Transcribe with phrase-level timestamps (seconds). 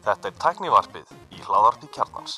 [0.00, 2.36] Þetta er tæknivarpið í hláðarpi kjarnans.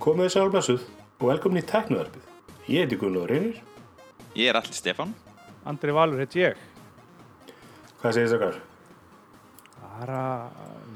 [0.00, 0.86] Komið þið sælblessuð
[1.20, 2.24] og velkomin í Teknoverfið.
[2.70, 3.60] Ég heiti Gunnar Reynir.
[4.32, 5.12] Ég er allir Stefan.
[5.68, 6.56] Andri Valur heit ég.
[8.00, 8.56] Hvað segir þess að
[10.00, 10.24] Bara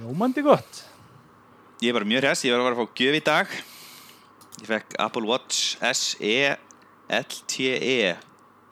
[0.01, 0.81] ljómandi gott.
[1.85, 3.57] Ég er bara mjög hress, ég var að vera að fá gjöf í dag.
[4.63, 6.37] Ég fekk Apple Watch SE
[7.11, 8.15] LTE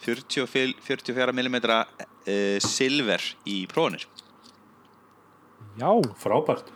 [0.02, 0.46] 40
[0.82, 1.86] 44 mm uh,
[2.62, 4.06] silver í prófunir.
[5.78, 5.88] Já,
[6.20, 6.68] Frábært.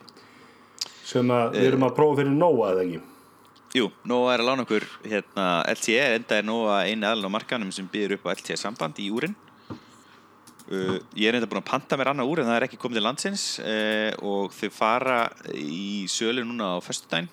[1.06, 3.02] Sem að við erum að prófa fyrir nóa eða ekki.
[3.76, 7.72] Jú, Nóa er að lána okkur hérna, LTE, enda er Nóa einu aðlun á markanum
[7.74, 9.34] sem býður upp á LTE samband í úrin.
[10.66, 12.98] Uh, ég er enda búin að panta mér annað úr en það er ekki komið
[12.98, 15.18] til landsins uh, og þau fara
[15.54, 17.28] í sölu núna á föstudaginn.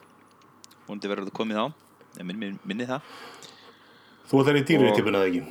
[0.87, 1.65] Vondi verður það komið á,
[2.19, 3.11] ég minni, minni, minni það.
[4.29, 5.43] Þú ætlar í dýrið tipuna eða ekki.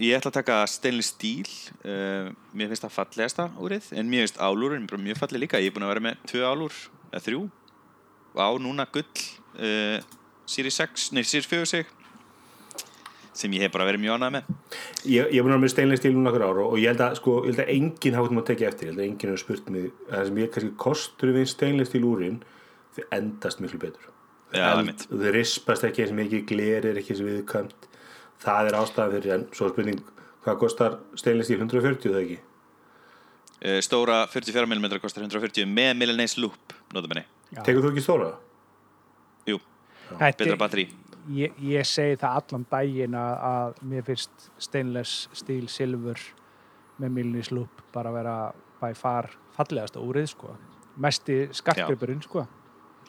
[0.00, 1.50] Ég ætla að taka stainless steel
[1.84, 5.74] uh, Mér finnst það fallegasta úrið En mér finnst álúrin mjög falleg líka Ég er
[5.76, 6.78] búin að vera með tvö álúr,
[7.10, 7.42] eða þrjú
[8.40, 9.04] á núna gull
[9.60, 9.98] uh,
[10.48, 11.92] Series 6, nei Series 4 sig
[13.36, 14.48] Sem ég hef bara verið mjög ánægð með
[15.08, 17.14] Ég, er búin að vera með steinlega stíl núna okkur ára og ég held að,
[17.20, 18.86] sko, ég held að enginn hafa þetta að tekja eftir.
[18.86, 19.86] Ég held að enginn hefur spurt mig.
[20.10, 22.36] Það sem ég kannski kostur við steinlega stíl úrin,
[22.96, 24.10] þau endast miklu betur.
[24.54, 25.06] Já, einmitt.
[25.10, 27.88] Þau rispast ekki eins mikið, glerir ekki eins viðkvæmt.
[28.40, 30.00] Það er ástæðan fyrir, en svo er spurning,
[30.44, 32.38] hvað kostar steinlega stíl 140 það ekki?
[33.84, 35.98] Stóra 44mm kostar 140 Með
[36.94, 37.60] notabenni Já.
[37.66, 38.30] Tekur þú ekki stóra?
[39.46, 39.58] Jú,
[40.08, 40.86] Þetta- betra batteri
[41.28, 46.22] ég, ég segi það allan daginn að, að mér finnst stainless steel silfur
[47.00, 48.36] með milnis loop bara að vera
[48.80, 50.54] by far fallegasta úrið sko.
[51.00, 52.46] Mesti skartgripurinn sko.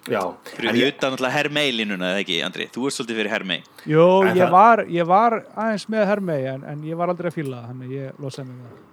[0.10, 0.22] Já.
[0.56, 2.66] Fyrir En ég- utan náttúrulega Hermei-línuna, eða ekki, Andri?
[2.74, 6.64] Þú ert svolítið fyrir Hermei Jó, ég það- var, ég var aðeins með hermei en,
[6.64, 8.88] en ég var aldrei að það, þannig ég losaði mig við það.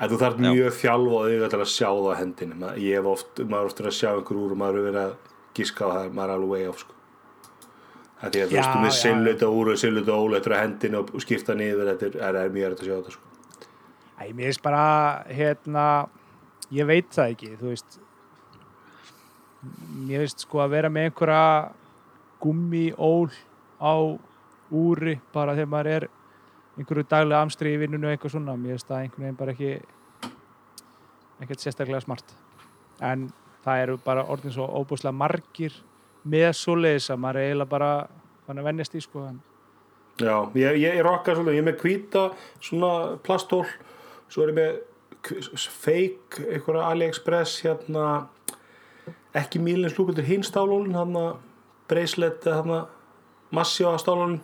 [0.00, 2.54] En þú þarf mjög þjálfa þig til að sjá það á hendinni.
[2.58, 5.02] Ma- Ég hef oft, maður oft verið að sjá einhver úr og maður er verið
[5.04, 5.14] að
[5.54, 6.94] giska á það, maður er alveg way off, sko.
[8.20, 10.96] Það er því að þú veist, þú með silluta úr og silluta óleitur á hendinni
[10.98, 13.22] og, og skipta niður, þetta er, er, er mjög að sjá þetta, sko.
[14.20, 16.08] Æ, bara, hérna,
[16.72, 17.98] ég veit það ekki, þú veist,
[20.08, 21.44] mér finnst sko að vera með einhverja
[22.42, 23.30] gummiól
[23.80, 23.94] á
[24.74, 26.06] úri bara þegar maður er
[26.78, 29.72] einhverju daglega amstri í vinnunu og eitthvað svona, mér finnst það einhvern veginn bara ekki,
[31.44, 32.34] ekkert sérstaklega smart.
[33.04, 33.28] En
[33.64, 35.74] það eru bara orðin svo óbúslega margir
[36.28, 37.90] með svoleiðis að maður er eiginlega bara
[38.46, 39.26] fann að vennjast í sko,
[40.22, 42.20] Já, ég, ég, ég rokka svolítið, ég er með hvíta
[42.62, 42.90] svona
[43.26, 43.64] plastól,
[44.30, 44.76] svo er ég með
[45.26, 45.40] k-
[45.74, 48.04] fake, einhverja AliExpress, hérna,
[49.34, 51.24] ekki mílins lúpildur hinn stálólin, hérna,
[51.90, 52.84] bracelet, hérna,
[53.54, 54.40] massjá stálólin.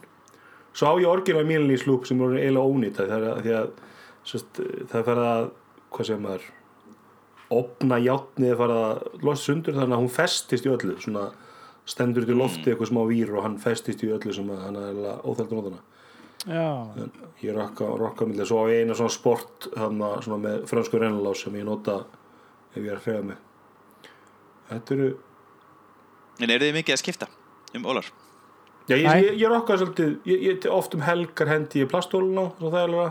[0.75, 3.71] Svo á ég orginal mílins lúp sem er eiginlega ónýta því að, því að
[4.31, 5.45] sest, það fer að,
[5.91, 6.49] hvað segir maður,
[7.51, 11.25] opna játnið að fara að lost sundur þannig að hún festist í öllu, svona
[11.91, 14.79] stendur út í lofti eitthvað smá vír og hann festist í öllu sem að hann
[14.79, 15.81] er óþældur nótana.
[16.47, 16.69] já,
[17.43, 21.43] Ég rokka, rokka millir, svo á ég eina svona sport hana, svona með fransku rennlás
[21.43, 22.05] sem ég nota
[22.75, 23.43] ef ég er að hreyfa mig.
[24.71, 25.09] Þetta eru,
[26.41, 27.31] En eru þið mikið að skipta
[27.77, 28.07] um ólar?
[28.91, 32.45] já ég, ég, ég rokka svolítið, ég, ég oft um helgar hendi ég plastólun á,
[32.59, 33.09] svo þægilega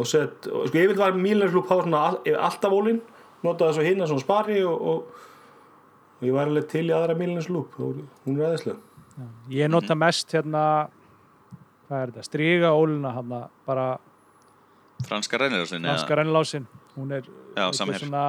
[0.00, 3.00] og sett, og, sko ég vil var mílnarslúp hafa svona all, alltaf ólinn,
[3.44, 5.26] nota það svo hinna svona spari og, og,
[6.18, 8.80] og ég var alveg til í aðra mílnarslúp, hún er aðeinslega.
[9.52, 10.64] Ég nota mest hérna
[11.90, 13.90] hvað er þetta, stríga óluna hérna, bara
[15.06, 15.84] Franska rennirásinn?
[15.88, 16.66] franska rennlásin
[16.96, 18.24] hún er Já, svona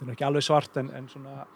[0.00, 1.46] þetta er ekki alveg svart en, en svona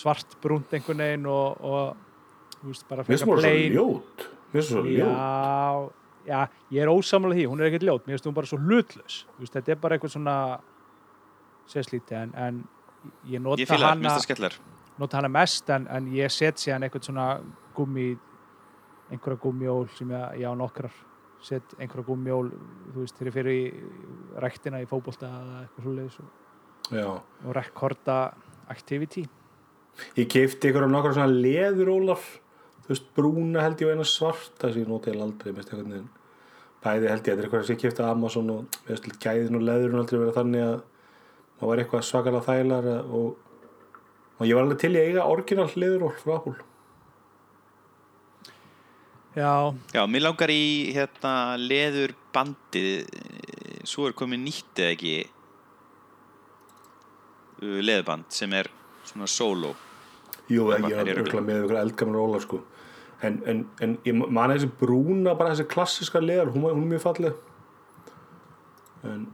[0.00, 3.76] svart brúnt einhvern veginn og, og þú veist bara Mér finnst frekar það svo plain.
[3.76, 5.10] ljót, það já,
[6.30, 6.40] já,
[6.74, 9.20] ég er ósamlega því hún er ekkert ljót, mér finnst hún bara svo hlutlaus.
[9.36, 10.36] Þú veist, þetta er bara eitthvað svona
[11.70, 12.62] sérslíti en, en
[13.28, 14.58] ég Ég nota fýla það, hana það
[15.00, 17.28] nota hana mest en, en ég set síðan eitthvað svona
[17.76, 18.10] gummi
[19.10, 20.92] einhverja gummiól sem ég, ég á nokkrar.
[21.40, 22.50] Set einhverja gummiól
[22.92, 26.34] þú veist, þegar ég fyrir í ræktina í fótbolta eða eitthvað og,
[26.90, 27.20] Já.
[27.46, 28.32] og rekorda
[28.70, 29.26] activity.
[30.16, 32.22] Ég keipti ykkur á nokkra svona leðurólar
[32.90, 35.52] þú veist, brúna held ég og eina svarta sem ég noti aldrei
[36.80, 39.58] bæði held ég, þetta er eitthvað sem ég keipti á Amazon og við veist, gæðin
[39.58, 40.78] og leðurinn aldrei vera þannig að
[41.60, 43.28] það var eitthvað svakalega þægilar og,
[44.40, 46.56] og ég var alveg til að eiga orginal leðuról frá Apple
[49.36, 49.52] já,
[49.94, 50.64] Já, mér langar í
[50.96, 53.12] hérna leður bandið
[53.86, 55.14] svo er komið nýtt eða ekki
[57.62, 58.70] uh, leðurband sem er
[59.04, 59.74] svona solo
[60.50, 62.58] Jú, ekki, ég er er örgulega með ykkur eldgamla rólar sko.
[63.22, 67.04] En, en, en ég man þessi brúna bara þessi klassiska leðar, hún, hún er mjög
[67.04, 67.36] falleg.
[69.06, 69.28] En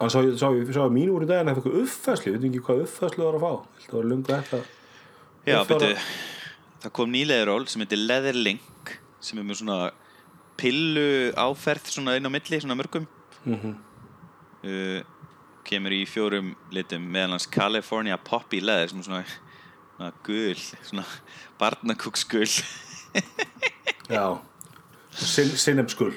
[0.00, 2.48] hann sá, sá, sá, sá mín úr í dag en það fikk uppfæslu, ég veit
[2.50, 3.80] ekki hvað uppfæslu var að fá.
[3.86, 4.62] Það var lungu þetta
[5.44, 6.04] Já, Ég betur,
[6.82, 8.94] það kom nýleðuról sem heitir Leather Link
[9.24, 9.78] sem er með svona
[10.60, 11.08] pillu
[11.38, 13.06] áferð svona inn á milli, svona mörgum.
[13.44, 13.74] Mhm.
[14.64, 15.13] uh,
[15.66, 19.22] kemur í fjórum litum meðal hans California Poppy Leather sem er svona,
[19.96, 21.06] svona gul svona
[21.60, 22.48] barnakúksgul
[24.16, 24.26] já
[25.14, 26.14] Sin, sinnefskull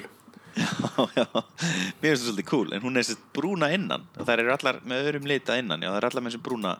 [0.58, 1.26] já, já,
[2.02, 4.08] mér finnst það svolítið cool en hún er sérst brúna innan.
[4.18, 6.72] Og þær eru allar með öðrum lita innan já, það eru allar með þessu brúna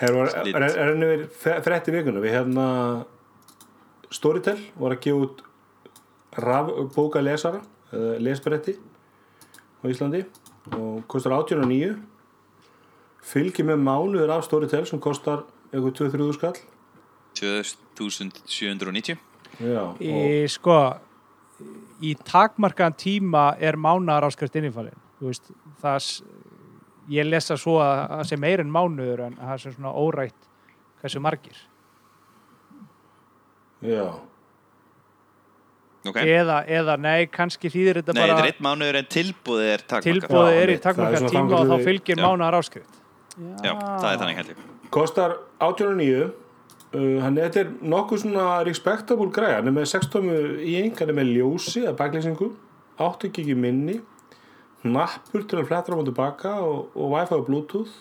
[0.00, 0.56] Hér var, Lit.
[0.56, 2.66] er, er henni verið frétti vikuna við hérna
[4.10, 5.42] Storytel var að gefa út
[6.96, 7.60] bóka lesara
[7.92, 10.24] eða lesbretti á Íslandi
[10.76, 11.96] og kostar 18.9
[13.30, 16.56] fylgir með mánuður af Storytel sem kostar eitthvað 2-3 skall
[17.40, 19.18] 2790
[19.60, 20.76] Já, og, Í, sko,
[22.06, 24.96] í takmarkaðan tíma er mánar áskrift innifalinn.
[27.10, 30.48] Ég lesa svo að það sé meir en mánuður en það sé svona órætt
[31.02, 31.58] hversu margir.
[33.82, 34.06] já,
[36.06, 39.70] ok, Eða, eða, nei, kannski þýðir þetta nei, þetta bara er eitt mánuður en tilbúðið
[39.74, 40.08] er takmarkað.
[40.10, 42.24] Tilbúið Já, er í er svona tíma og þá fylgir Já.
[42.26, 43.00] mánar áskrift.
[43.40, 49.60] já, það er þannig heldur kostar 18.9 uh, hann þetta er nokkuð svona respectable græja,
[49.60, 52.50] hann er með 6 tómu í eng, hann er með ljósi að baklýsingu
[53.00, 54.00] 8 gigi minni
[54.84, 57.92] hnappur til að fletta á og tilbaka og, og wifi og bluetooth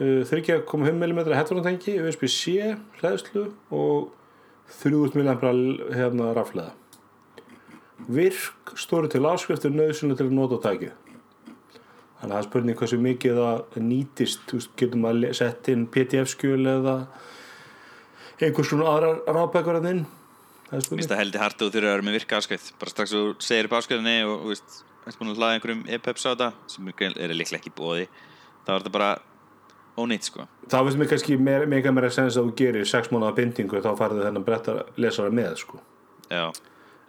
[0.00, 4.12] uh, 3,5 mm headphone tengi, USB-C hlæðslu og
[4.82, 6.72] 3000 mm hérna rafleða
[8.12, 10.92] virk stóri til áskriftur nöðsynlega til að nota á tækið.
[12.16, 16.66] Þannig að það er spurning hversu mikið það nýtist, getur maður le- sett inn PDF-skjöl
[16.70, 16.94] eða
[18.40, 20.04] einhvers svona aðrar ráðbækur að inn.
[20.66, 22.72] Það Mér finnst það heldur hart og þurfa að vera með virka áskrift.
[22.78, 26.26] Bara strax og þú segir upp áskrifinni og veist, ertu búin að hlaða einhverjum e-peps
[26.26, 28.08] á þetta sem er líklega ekki bóði
[28.66, 29.10] þá er þetta bara
[29.96, 33.36] ónýtt sko Þá finnst mér kannski meira, meira meira sens að þú gerir sex mánuða
[33.36, 35.78] bindingu þá farið þennan brettar lesara með, sko.
[36.30, 36.50] já,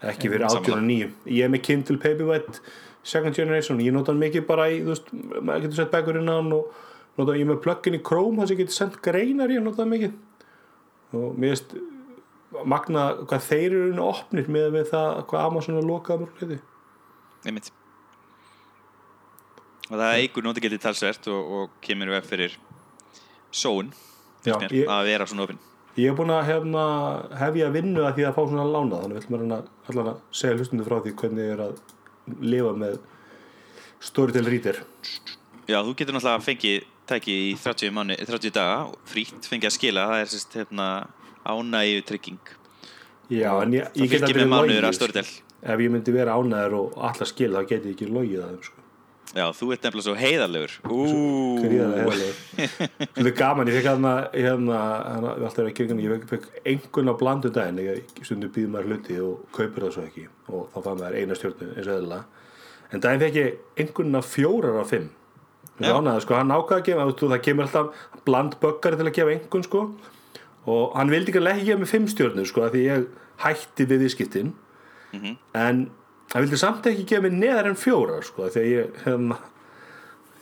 [0.05, 0.61] Ekki fyrir Sammála.
[0.61, 1.07] 18 og 9.
[1.33, 2.59] Ég er með Kindle Paperwhite
[3.07, 5.09] Second Generation, ég nota hann mikið bara í, veist,
[5.41, 6.69] maður getur sett bækur inn á hann og
[7.17, 9.81] nota, ég er með plugin í Chrome, þess að ég getur sendt greinar ég nota
[9.81, 10.13] það mikið.
[11.17, 11.73] Og mér finnst
[12.67, 16.59] magna hvað þeir eru nú opnir með, með það hvað Amazon er lokað mörg hluti.
[17.47, 17.71] einmitt
[19.87, 22.55] og það eigur nóti getið talsvert og, og kemur við fyrir
[24.47, 25.61] ég, að vera svona opinn.
[25.97, 26.81] Ég er búin að hefna,
[27.39, 30.85] hefja vinnu að því að fá svona lána þannig vil maður allan að segja hlustundu
[30.85, 31.79] frá því hvernig er að
[32.43, 32.99] lifa með
[34.03, 34.83] Storytel Reader.
[35.67, 38.77] Já, þú getur náttúrulega fengið tæki í 30, mánu, 30 daga
[39.09, 40.87] frýtt fengið að skila, það er sérst hérna,
[41.47, 42.53] ánægju trygging.
[43.31, 45.25] Já, en ég, það ég get aldrei logið, að Storytel.
[45.73, 48.67] ef ég myndi vera ánæður og allar skil þá geti ég ekki logið að þeim
[48.69, 48.76] sko.
[49.35, 50.73] Já, þú ert nefnilega svo heiðarlegur.
[50.87, 56.25] Gríðarlega hefðilega Þetta er gaman, ég fekk hérna hérna, hérna alltaf er að kirkjana, ég
[56.31, 60.27] fekk, einhvern á blandu daginn, ég stundum býður maður hluti og kaupir það svo ekki
[60.47, 62.19] og þá fann maður eina stjórnu eins og eðla
[62.91, 65.09] en daginn fekk ég einhvern af fjórar af fimm.
[65.77, 69.65] Ánæði, sko, hann ákvaði að gefa það kemur alltaf bland böggari til að gefa einhvern
[69.67, 69.81] sko.
[70.67, 73.05] Og hann vildi ekki ekki gefa mig fimm stjórnu sko, því ég
[73.43, 74.55] hætti við viðskiptin.
[75.13, 75.37] Mhm.
[75.55, 75.89] en
[76.33, 79.37] hann vildi samt ekki gefa mig neðar en fjórar sko, að ég hérna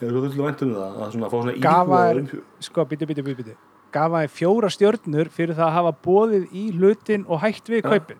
[0.00, 2.44] ég er svo þurftilega vænt um það að svona, fá svona Gaf íhuga þær- um,
[2.68, 3.56] sko, býtu, býtu, býtu, býtu.
[3.96, 7.88] Gaf hann fjóra stjörnur fyrir það að hafa bóðið í hlutin og hætt við Já.
[7.90, 8.18] kaupin.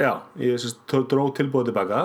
[0.00, 2.00] Já, ég sérst, tó- dró tilbúið tilbaka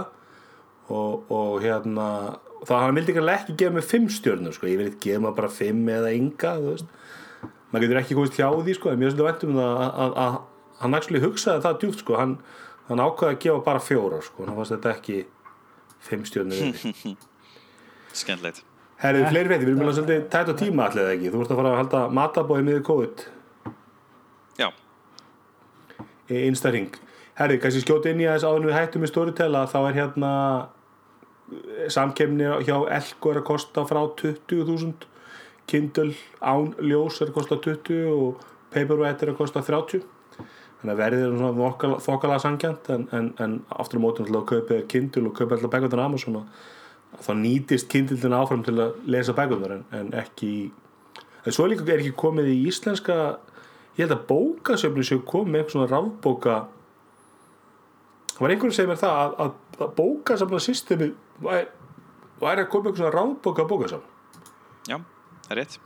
[0.89, 2.37] og, og hérna
[2.67, 4.67] þá hann vildi ekki gefa mig fimm stjörnur sko.
[4.67, 6.85] ég vil ekki gefa mig bara fimm eða enga þú veist
[7.71, 8.89] maður getur ekki komist hjá því sko.
[8.91, 10.39] en mér svolítið vænt um það að,
[10.81, 12.15] hann actually hugsaði það djúpt sko.
[12.17, 12.37] hann,
[12.87, 14.45] hann ákvaði að gefa bara fjóra sko.
[14.45, 15.17] hann fannst þetta ekki
[16.07, 17.15] fimm stjörnur virði.
[18.21, 18.63] skemmtilegt.
[18.97, 21.59] Herrið, fleiri veitir, við erum alveg svolítið tætt á tíma allir ekki, þú ert að
[21.59, 23.25] fara að halda matabóði miður COVID.
[24.57, 24.71] Já,
[26.33, 26.95] í innstæring
[27.37, 30.31] Herri, kannski skjóta inn í aðeins áður við hættum í Storytel að þá er hérna
[31.53, 35.05] eh, samkemni hjá Elko er að kosta frá 20.000
[35.69, 38.41] Kindle án ljós er að kosta 20 og
[38.73, 40.01] Paperwhite er að kosta 30
[40.81, 44.45] þannig að verðið er svona þokkala sangjant en, en, en aftur á mótum til að
[44.51, 49.33] kaupa Kindle og kaupa alltaf bækvöndan Amazon og þá nýtist Kindle áfram til að lesa
[49.37, 50.51] bækvöndar en, en ekki
[51.47, 53.15] en svo líka er ekki komið í íslenska
[53.97, 56.57] ég held að bókasöfni séu komið með eitthvað svona rafbóka
[58.35, 59.55] það var einhverjum sem er það að, að,
[59.87, 61.07] að bókasafna systemi
[61.41, 61.65] væri,
[62.43, 64.99] að koma eitthvað svona rafbóka bókasafn já,
[65.47, 65.79] það er rétt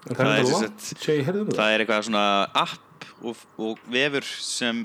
[0.00, 1.56] Það það er er sem þetta sagt- langt, sé ég heyrðum það.
[1.58, 2.22] það er eitthvað svona
[2.62, 2.86] app
[3.22, 4.82] og, og vefur sem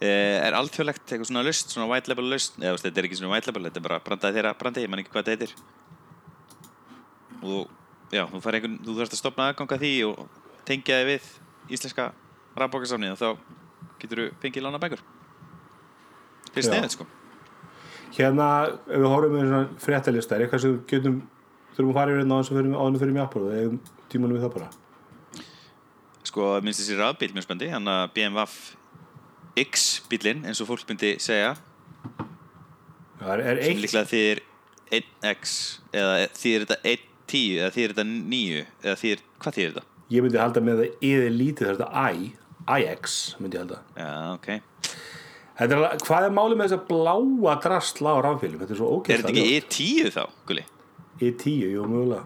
[0.00, 3.32] eh, er alþjóðlegt eitthvað svona lust, svona white label lust eða þetta er ekki svona
[3.34, 5.56] white label, þetta er bara brandaði þeirra brandi, ég man ekki hvað þetta heitir.
[7.44, 10.22] Og já, þú fær einhvern þú þarfst að stopna aðganga því og
[10.68, 12.08] tengja þig við íslenska
[12.58, 13.28] rafbókasamni og þá
[14.00, 15.04] getur þú fengið lána bækur.
[16.54, 17.06] Fyrir sniðið sko.
[18.14, 18.48] Hérna,
[18.86, 21.16] ef við horfum með svona fréttalista, er eitthvað sem getum,
[21.74, 23.80] þurfum að fara yfir hérna á þess að fyrir, áðunum fyrir mjög apur og eigum
[24.12, 24.68] tímanum við það bara.
[26.34, 28.46] Sko, minnst þessi rafbíl mjög spandi hann að BMW
[29.64, 31.54] X bílinn, eins og fólk myndi segja
[33.20, 34.42] Já, er, er sem líklega þýðir
[34.98, 35.56] 1x
[35.94, 39.86] eða þýðir þetta 1.10 eða þýðir þetta 9 eða þýðir, hvað þýðir þetta?
[40.14, 42.28] ég myndi halda með það yfir lítið þetta I,
[42.74, 43.80] IX myndi ég halda.
[43.96, 44.50] Já, ok
[45.54, 48.60] er, hvað er málið með þessa bláa drastla á rafbílum?
[48.62, 50.66] Þetta er svo Er ógæst þetta ekki E10 þá, Gulli?
[51.22, 52.24] E10, jú, mögulega.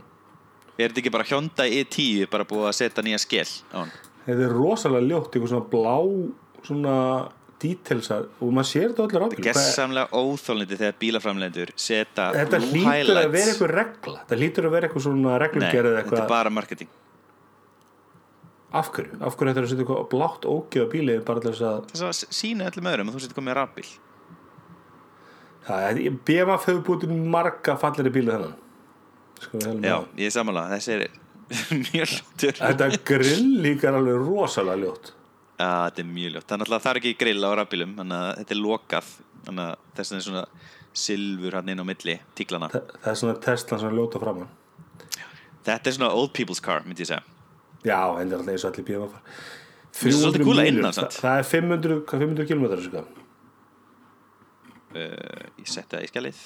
[0.78, 3.90] Er þetta ekki bara Hyundai E10 bara búið að setja nýja skel á hann?
[4.28, 5.96] Þetta er rosalega ljótt, eitthvað svona blá
[6.68, 6.94] svona
[7.58, 9.42] detailsar og maður sér þetta allir rafbílum.
[9.42, 14.14] Hvað- Gessamlega óþólniti þegar bílaframlendur setja Þetta hlýtur að vera eitthvað regla.
[14.22, 16.90] Þetta hlýtur að vera eitthvað svona Nei, reglumgerð eða þetta er bara marketing
[18.78, 19.16] Af hverju?
[19.24, 21.90] Af hverju þetta er að setja eitthvað blátt ógeð á bílið bara til þess að
[21.90, 23.88] Þess að sína öllum öðrum að þú setur komið rafbíl
[26.28, 28.54] BMF hefur til marga falleri bíla þennan
[29.38, 31.04] Sko Já, að ég sammála, þessi er
[31.84, 35.12] mjög ljótur Þetta grill líka er alveg rosalega ljótt
[35.58, 36.52] Já, þetta er mjög ljótt.
[36.54, 39.08] Er náttúrulega það er ekki grill á rafbílum, þannig að þetta er lokað
[39.48, 40.44] þannig að þess vegna er svona
[40.98, 42.68] silfur hann inn á milli tíklana.
[42.70, 44.52] Þa- Það er svona Tesla sem ljóta framann
[45.66, 47.24] Þetta er svona old people's car, myndi ég segja.
[47.84, 48.86] Já, en það er alltaf eins og allir
[49.98, 52.64] finnst það að það, er 500, hvað, 500 km.
[54.88, 56.38] Uh, ég setti það í skjalið.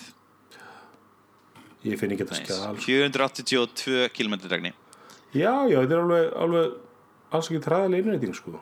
[1.85, 2.85] Ég finn ekki þetta skjál sko.
[2.87, 4.71] 482 km dregni.
[5.35, 6.77] Já, já, þetta er alveg, alveg
[7.33, 8.53] alls ekki træðilega innræting sko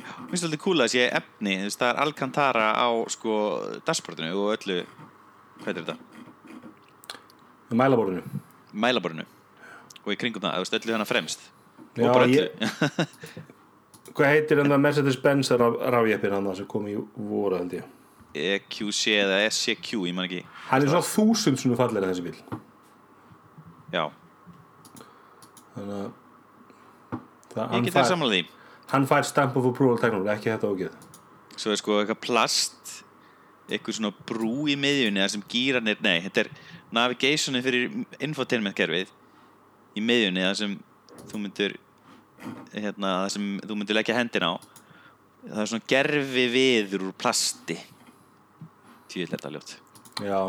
[0.00, 3.34] Mér finnst svolítið kúl að sé efni, það er Alcantara á sko
[3.86, 4.78] dashboardinu og öllu,
[5.60, 5.96] hvað er þetta?
[7.76, 8.22] Mælaborðinu
[8.72, 9.24] Mælaborinu.
[10.06, 11.40] Og í kringum það, öllu þannig fremst.
[11.98, 12.36] Já, og bara öllu.
[12.38, 13.46] ég-
[14.14, 17.84] Hvað heitir að Mercedes-Benz rafjeppin hann sem kom í voru held ég
[18.34, 20.44] EQC eða SCQ, ég man ekki.
[20.70, 22.36] Hann er svona þúsund svona fallir en þessi bíl
[23.90, 24.04] Já,
[25.74, 26.10] Þannig að
[27.54, 28.56] það, ég get það samanlega því.
[28.92, 30.94] hann fær stamp of approval teknum ekki þetta ógeð.
[31.60, 32.92] Svo er sko eitthvað plast
[33.70, 36.48] eitthvað svona brú í miðjunni þar sem gýranir, nei, þetta er
[36.94, 37.92] navigationi fyrir
[38.26, 39.10] infotainment kerfið
[39.98, 40.74] í miðjunni þar sem
[41.30, 41.76] þú myndir
[42.74, 44.56] hérna, þar sem þú myndir leggja hendina á.
[45.40, 47.78] Það er svona gerfi viður úr plasti
[49.10, 49.76] tjóðlega þetta ljótt
[50.20, 50.40] Já,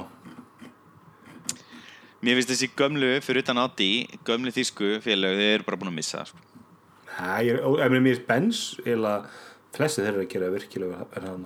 [2.21, 3.91] mér finnst þessi gömlu fyrir utan Audi
[4.27, 6.47] gömlu þýsku félög, þau eru bara búin að missa það, sko.
[7.85, 9.15] Ef mér er Benz eða
[9.75, 11.45] flesti þeirra að gera virkilega en hann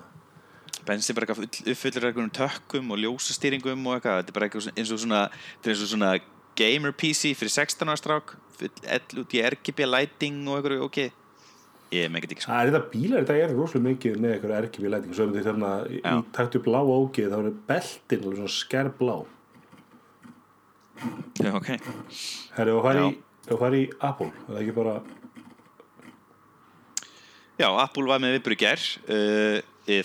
[0.85, 4.49] Benz er bara eitthvað uppfullur af einhverjum tökkum og ljósastýringum og eitthvað, þetta er bara
[4.49, 6.11] eitthvað eins og svona þetta er eins og svona
[6.55, 11.24] gamer PC fyrir 16 ára strák full ell út í RGB lighting og eitthvað, ok
[11.93, 14.91] ég með ekki sko Það er þetta bílar, þetta er rosalega mikið með eitthvað RGB
[14.93, 18.55] læting svo um því þarna í, í taktu blá ógeð þá er beltin alveg svona
[18.55, 19.15] skær blá
[21.43, 21.69] Já, ok,
[22.55, 23.07] Herri, og fari Já.
[23.11, 24.95] í, í Apple það er ekki bara
[27.59, 29.57] já, Apple var með viðbúri gær uh,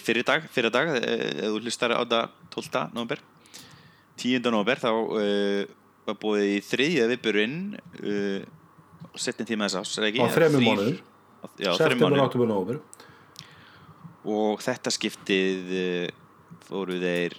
[0.04, 2.82] fyrir dag, fyrir dag uh, ef þú hlustar á það 12.
[2.94, 3.22] november
[4.20, 4.42] 10.
[4.50, 5.62] november þá uh,
[6.10, 8.42] var búið í þriðja viðbúrin uh,
[9.18, 10.26] setni tíma þess er það ekki?
[10.26, 10.98] á þremur Þrír- mánuður
[11.60, 12.80] Já, september, oktober, november
[14.28, 16.08] og þetta skiptið uh,
[16.66, 17.36] fóru þeir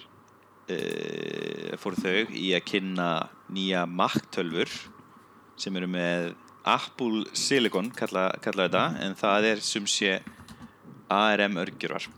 [0.74, 3.10] uh, fóru þau í að kynna
[3.54, 4.70] nýja Mac tölfur
[5.60, 6.32] sem eru með
[6.66, 10.18] Apple Silicon kalla, kalla þetta en það er sem sé
[11.12, 12.08] ARM örgjurvar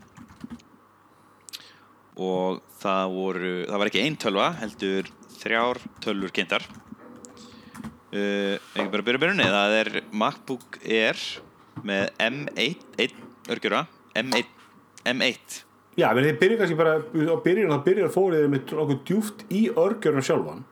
[2.15, 6.65] og það voru það var ekki ein tölva heldur þrjár tölfur kynntar.
[8.15, 9.47] Uh, ekki bara byrja byrjunni?
[9.51, 11.19] Það er MacBook Air
[11.83, 13.15] með M1
[13.51, 14.51] örgjurva M1
[15.05, 15.65] M1
[15.95, 19.61] Já, menn þið byrjar kannski bara á byrjun þá byrjar fórið með okkur djúft í
[19.79, 20.65] örgjörnum sjálfan.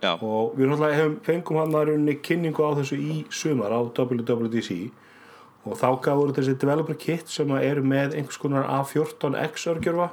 [0.00, 4.76] Já, og við hefum, fengum hann að runni kynningu á þessu í sumar á WWDC
[5.66, 10.06] og þá gafur þessi developer kit sem eru með einhvers konar A14X örgjörfa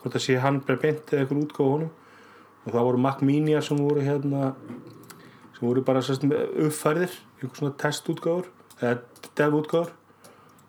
[0.00, 1.92] hvort það sé hann bara beint eða einhver útgáfa á honum.
[2.64, 4.54] Og það voru Mac Mini sem voru hérna
[5.58, 8.48] sem voru bara sérst, uppfærðir einhvers svona testútgáfur.
[8.80, 8.96] Eða
[9.38, 9.94] devútgáfur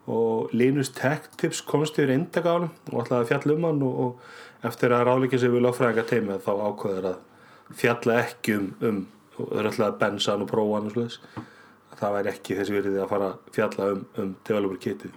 [0.09, 3.83] og Linus Tech Tips komst yfir eindag á hann og ætlaði að fjalla um hann
[3.85, 8.69] og, og eftir að ráleika sig við lögfræðinga teimið þá ákveður að fjalla ekki um,
[8.81, 8.99] um
[9.39, 11.19] og er alltaf að bensa hann og prófa hann og svoleiðis.
[11.99, 15.13] Það væri ekki þessi verið að fara að fjalla um, um developer kitið.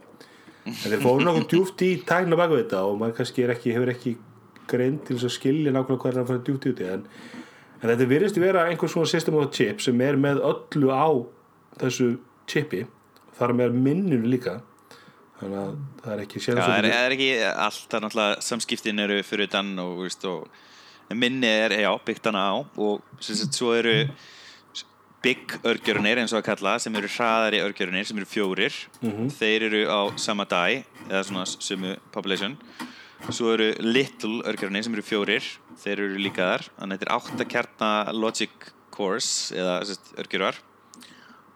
[0.67, 3.93] En þeir fóru nokkuð djúft í tækna baka við þetta og maður kannski ekki, hefur
[3.93, 4.17] ekki
[4.71, 7.05] grein til þess að skilja nákvæmlega hvað er að fara djúpt út í en,
[7.81, 11.09] en þetta virðist vera einhvers svona system of chip sem er með öllu á
[11.83, 12.13] þessu
[12.51, 12.85] chipi
[13.39, 14.59] þar með minninu líka.
[15.41, 15.73] Þannig að
[16.03, 19.17] það er ekki Já, séðan það er, er ekki allt, það er náttúrulega samskiptin eru
[19.27, 23.97] fyrir utan og, veist, og minni er, já, byggt hana á og sagt, svo eru
[25.23, 28.79] big örgjörunir eins og að kalla sem eru hraðari örgjörunir sem eru fjórir.
[29.39, 32.57] Þeir eru á sama dæ eða svona sumu population.
[33.31, 35.47] Svo eru little örgjörunir sem eru fjórir
[35.83, 36.69] þeir eru líka þar.
[36.79, 40.59] Þannig að þetta er átta kjarna logic cores eða sagt, örgjörar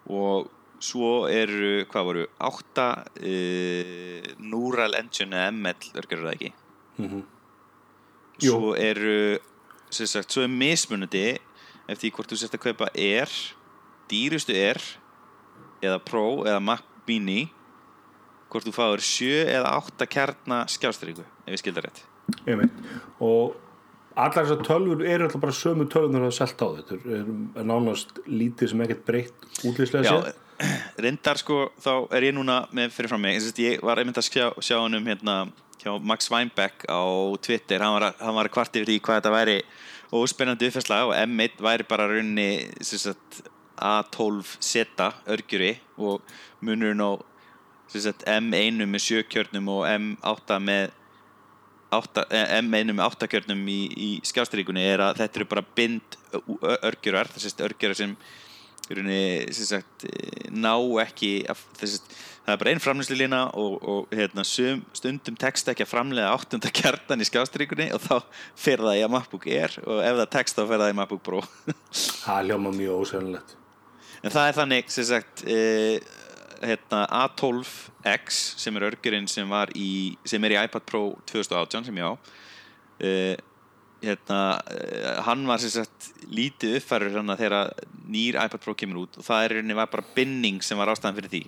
[0.06, 0.50] og
[0.82, 2.86] svo eru, hvað voru, átta
[3.20, 6.52] uh, Neural Engine eða ML örgjörur það ekki?
[8.36, 8.52] Jú.
[8.52, 9.38] svo eru
[9.92, 11.26] sem sagt, svo er mismunandi
[11.88, 13.32] eftir hvort þú sért að kaupa Air
[14.10, 14.80] dýrustu Air
[15.84, 17.46] eða Pro eða Mac Mini
[18.50, 22.02] hvort þú fáir sjö eða átta kjarna skjástríku ef ég skildar rétt.
[22.46, 22.74] Einmitt.
[23.22, 23.54] og
[24.16, 27.30] allar þessar tölfur eru alltaf bara sömu tölfur það er selt á þetta er,
[27.68, 30.34] nánast lítið sem ekkert breytt útlýslega sér
[31.02, 33.40] reyndar sko þá er ég núna með fyrir fram mig.
[33.60, 35.36] Ég, var einmitt að sjá, sjá hann um hérna
[35.82, 37.02] hjá Max Weinbeck á
[37.44, 37.82] Twitter.
[37.82, 39.58] Hann var, hann var kvart yfir því hvað þetta væri
[40.16, 43.42] óspennandi uppfærsla og M1 væri bara raunni sagt,
[43.76, 46.22] A12 seta örgjuri og
[46.64, 47.12] munurinn á
[47.92, 50.94] sagt, M1 með sjökjörnum og M8 með
[51.96, 57.30] átta, eh, M1 með áttakjörnum í, í skjástaríkunni er að þetta eru bara bind örgjurar,
[57.34, 58.45] þess að örgjurar sem í
[58.94, 62.16] rauninni sem sagt, eh, ná ekki að, þess að
[62.46, 66.70] það er bara einn framlýslilína og, og hérna, sum, stundum tekst ekki að framlega áttunda
[66.70, 68.14] kjartan í skjástaríkunni og þá
[68.54, 71.24] fer það í að MacBook Air og ef það tekst þá fer það í MacBook
[71.26, 71.42] Pro.
[72.26, 73.56] Það hljóma mjög ósennilegt.
[74.22, 76.14] En það er þannig sem sagt uh,
[76.62, 79.90] hérna, A12X sem er örgjurinn sem var í
[80.26, 83.34] sem er í iPad Pro 2018 sem ég á uh,
[84.02, 87.72] hérna, uh, hann var sagt lítið uppfærður hérna þegar
[88.10, 91.18] nýr iPad Pro kemur út og það er í var bara binning sem var ástæðan
[91.18, 91.42] fyrir því.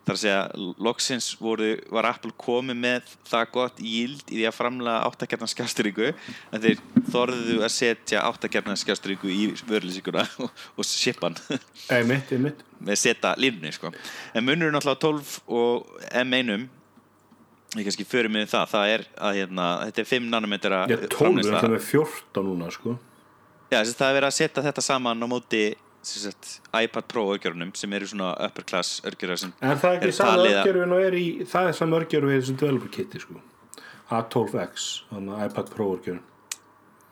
[0.00, 4.56] Þar að segja loksins voru, var Apple komið með það gott yield í því að
[4.56, 6.80] framlega áttakjarnar skjásturíku en þeir
[7.12, 11.36] þorðu að setja áttakjarnar skjásturíku í vörlýsinguna og, og shipan
[12.80, 13.92] með seta línunni sko.
[14.32, 15.90] en munurinn náttúrulega 12 og
[16.24, 16.70] M1
[17.76, 18.72] ég kannski fyrir mig það.
[18.72, 22.72] Það er að hérna, þetta er 5 nanometra ég 12 er alltaf með 14 núna
[22.74, 22.96] sko.
[23.70, 25.62] Já, þess að það er verið að setja þetta saman á móti
[26.02, 30.16] sagt, iPad Pro örgjörunum sem eru svona upper class örgjörar sem En það er ekki
[30.16, 33.38] saman örgjörfin og er í það er saman örgjörfin í þessum developer kiti sko.
[34.10, 36.22] A12X, þannig að iPad Pro örgjörfin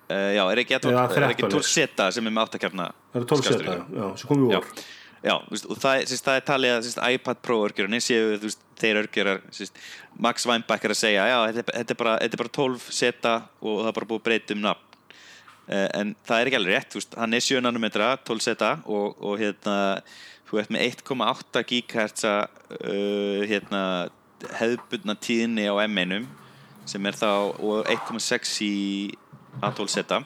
[0.08, 3.20] uh, Já, er ekki, Eða er ekki 13 12 seta sem er með áttakjarna það
[3.20, 4.86] er 12 seta, já, sem komið í Já, vor
[5.24, 9.00] já og það, sérst, það er talið að sérst, iPad Pro örgjörunni séu veist, þeir
[9.02, 9.40] örgjörar
[10.18, 13.35] Max Weinbach er að segja já, þetta, þetta, er bara, þetta er bara 12 seta
[13.62, 14.85] og það er bara búið að breyta um nafn.
[15.68, 19.18] Uh, en það er ekki alveg rétt veist, hann er 7 nanometra, 12 seta og,
[19.20, 19.74] og hérna,
[20.48, 23.83] þú ert með 1,8 GHz uh, hérna,
[24.57, 26.24] hefðbundna tíðni á M1
[26.88, 28.76] sem er þá og 1,6 í
[29.61, 30.22] A12 seta.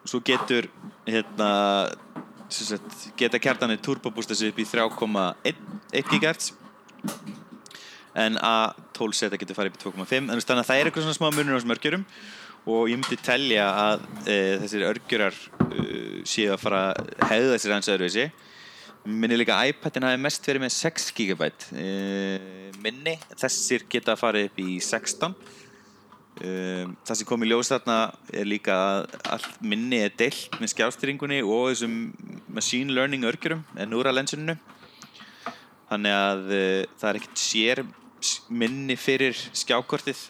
[0.00, 0.70] Og svo getur
[1.04, 1.50] hérna
[2.52, 5.56] sagt, geta kjartanir turbobústa sig upp í 3,1
[6.12, 6.52] GHz
[8.16, 11.18] en A12 seta getur farið upp í 2,5 en þannig að það er eitthvað svona
[11.18, 12.04] smá munur á þessum örgjörum.
[12.66, 15.82] Og ég myndi telja að e, þessir örgjörar e,
[16.26, 18.24] séu að fara að hefða sér hans öðruvísi.
[19.06, 21.84] Minni líka iPadin hafi mest verið með 6 GB e,
[22.82, 25.36] minni, þessir geta farið upp í 16
[26.36, 27.94] Um, það sem kom í ljós þarna
[28.36, 31.94] er líka að allt minni er deilt með skjástýringunni og þessum
[32.52, 34.56] machine learning örgjurum en úr að lensinu
[35.88, 37.80] þannig að uh, það er ekkert sér
[38.52, 40.20] minni fyrir skjákortið.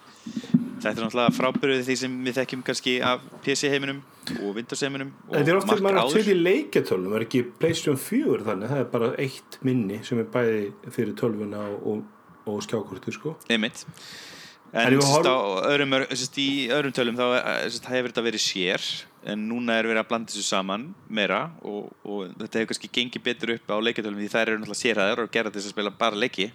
[0.77, 4.01] Þetta er náttúrulega frábyrjuð því sem við þekkjum kannski af PC heiminum
[4.37, 7.19] og Windows heiminum og Þetta er oft margt þegar maður er að setja í leikjatölum
[7.19, 8.73] er ekki PlayStation 4 þannig?
[8.73, 10.65] Það er bara eitt minni sem er bæði
[10.95, 13.37] fyrir tölvuna og, og, og skjákortið sko.
[13.51, 13.87] Einmitt.
[14.75, 15.37] En á
[15.71, 15.95] öðrum,
[16.43, 18.87] í öðrum tölum þá eh, sérst, hefur þetta verið sér
[19.27, 23.25] en núna er verið að blanda þessu saman meira og, og þetta hefur kannski gengið
[23.27, 26.21] betur upp á leikjartölum því þær eru náttúrulega sérhæðar og gera þess að spila bara
[26.21, 26.51] leiki.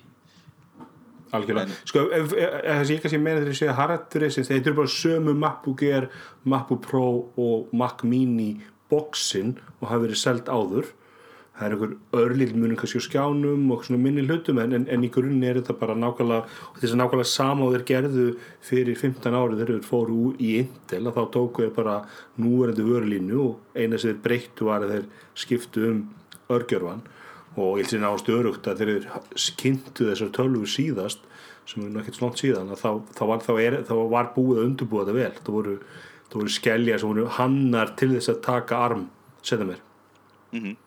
[1.31, 4.79] Algjörlega, En- sko ef, ef, ef ég kannski meina þegar ég segja hardresins þetta eru
[4.81, 6.09] bara sömu MacBook Air
[6.43, 7.05] MacBook Pro
[7.39, 8.53] og Mac Mini
[8.91, 10.91] boxin og hafa verið seld áður
[11.61, 15.05] það er einhver örlíl munum kannski á skjánum og svona minni hlutum en, en, en
[15.05, 18.27] í grunni er þetta bara nákvæmlega og þess að nákvæmlega þeir gerðu
[18.65, 21.97] fyrir 15 árið þegar þeir fóru í Intel að þá tóku þeir bara
[22.41, 25.09] núverandi vörlínu og eina sem þeir breyttu var að þeir
[25.45, 26.03] skiptu um
[26.51, 27.05] örgjörfan
[27.61, 29.09] og ég sé náðast örugt að þeir
[29.59, 31.27] kynntu þessar tölvur síðast
[31.69, 35.05] sem er ekkert slónt síðan þá, þá, var, þá, er, þá var búið að undurbúa
[35.05, 35.33] þetta vel.
[35.37, 35.75] Það voru,
[36.33, 39.05] voru skeljar sem voru hannar til þess að taka arm
[39.45, 39.83] setja mér.
[40.55, 40.79] Mhm.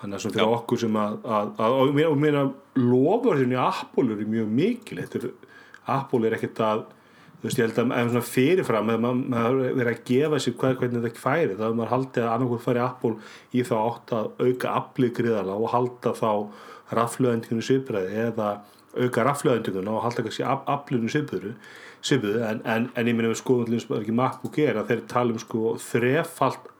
[0.00, 3.54] Þannig að svona fyrir okkur sem að, að, að og mér, og mér að lofurðin
[3.56, 5.26] í Apple eru mjög mikilvægt
[5.96, 6.84] Apple er ekkert að
[7.36, 10.54] þú veist ég held að ef svona fyrirfram ef maður, maður verið að gefa sér
[10.60, 13.12] hvað, hvernig þetta ekki færi þá er maður haldið að annarkoð færi Apple
[13.52, 16.30] í þá átt að auka aflið gríðarlega og halda þá
[16.96, 18.52] raflöðendinginu svipræði eða
[18.96, 24.00] auka raflöðendinguna og halda kannski aflinu svipuðu en, en, en ég minna við skoðum að
[24.00, 26.72] ekki MacBook er að þeir tala um sko þrefalt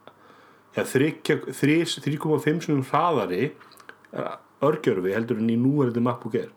[0.84, 3.54] 3,5 sinum hraðari
[4.64, 6.52] örgjörfi heldur en í núverandi MacBook Air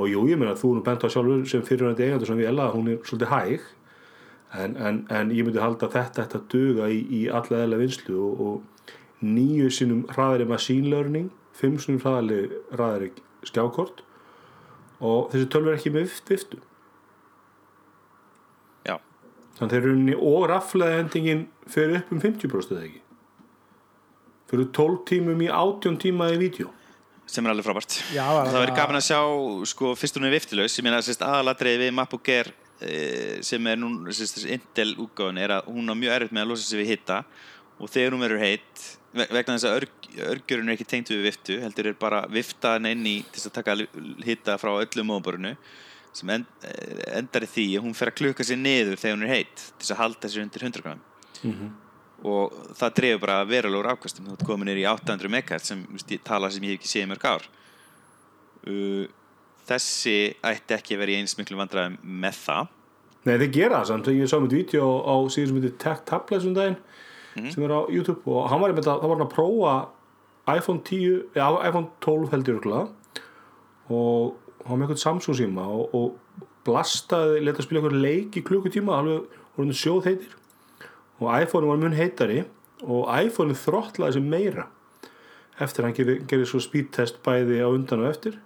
[0.00, 2.76] og jú, ég meina þú nú bent á sjálfur sem fyrirvændi eigandur sem vel að
[2.76, 3.66] hún er svolítið hæg.
[4.60, 8.16] En, en, en ég myndi halda þetta ætti að duga í, í alla eðla vinslu
[8.18, 13.12] og, og nýju sinum hraðari machine learning, fimm sinum hraðari, hraðari
[13.46, 14.02] skjákort.
[15.00, 16.62] Og þessi tölver er ekki með vift, viftu.
[18.88, 18.96] Já,
[19.58, 23.06] þannig þeir eru unni og raflaði endingin fyrir upp um 50% eða ekki
[24.50, 26.70] fyrir 12 tímum í 18 tíma í vídeo.
[27.30, 28.00] Sem er alveg frábært.
[28.10, 29.20] Já, það verður gaman að sjá
[29.70, 30.74] sko, fyrst hún er viftilaus.
[30.82, 32.48] Meina sérst, aðalatriði við MacBook Air
[32.82, 32.94] e,
[33.46, 33.90] sem er nú
[34.50, 37.20] Intel útgáðun er að hún á mjög erfitt með að losa sig við hitta
[37.80, 38.82] og þegar hún verður heitt
[39.14, 42.90] ve- vegna þess að örg, örgjörun er ekki tengt við viftu heldur er bara viftaðan
[42.90, 43.76] inn í til að taka
[44.26, 45.54] hitta frá öllu móðborinu
[46.12, 49.28] sem end, eh, endar í því að hún fer að klukka sér niður þegar hún
[49.28, 51.00] er heitt til að halda sér undir 100 gram
[52.26, 55.86] og það dreifur bara verulegur afkastum þú ert komin nýr í 800 MHz sem
[56.26, 57.46] tala sem ég hef ekki séð mörg ár.
[58.66, 59.06] Uh,
[59.70, 62.76] þessi ætti ekki að vera í eins miklu vandræðum með það.
[63.20, 66.46] Nei, þeir gera það samt, ég sá með vídeo á síðan sem heitir Tech Tablet
[66.48, 66.78] um daginn
[67.52, 69.74] sem er á YouTube og hann var einmitt að, það var að prófa
[70.50, 72.88] iPhone 10, ja, iPhone 12 held ég örgulega
[73.90, 78.44] og hann var með eitthvað Samsung síma og, og blastaði, leta spila eitthvað leik í
[78.46, 80.39] klukkutíma, alveg voru hann sjóð heitir
[81.20, 82.44] og iPhone var mun heitari
[82.80, 84.66] og iPhone þrottlaði sem meira
[85.60, 88.38] eftir að hann gerir, gerir svo speedtest bæði á undan og eftir.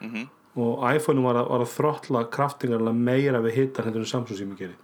[0.00, 4.58] Mm og iPhone var að, að þrottla kraftingarlega meira við hitar hendur en Samsung sími
[4.58, 4.78] gerir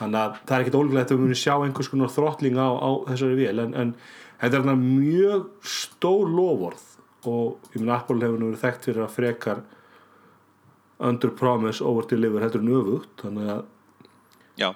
[0.00, 2.90] þannig að það er ekkit ólíklegt að við munum sjá einhvers konar þrottling á, á
[3.10, 3.92] þessari vél en, en
[4.40, 6.86] þetta er mjög stór lofórð
[7.30, 9.62] og ég minn Apple hefur nú verið þekkt fyrir að frekar
[11.10, 13.66] under promise over deliver heldur en öfugt þannig að
[14.58, 14.72] Já,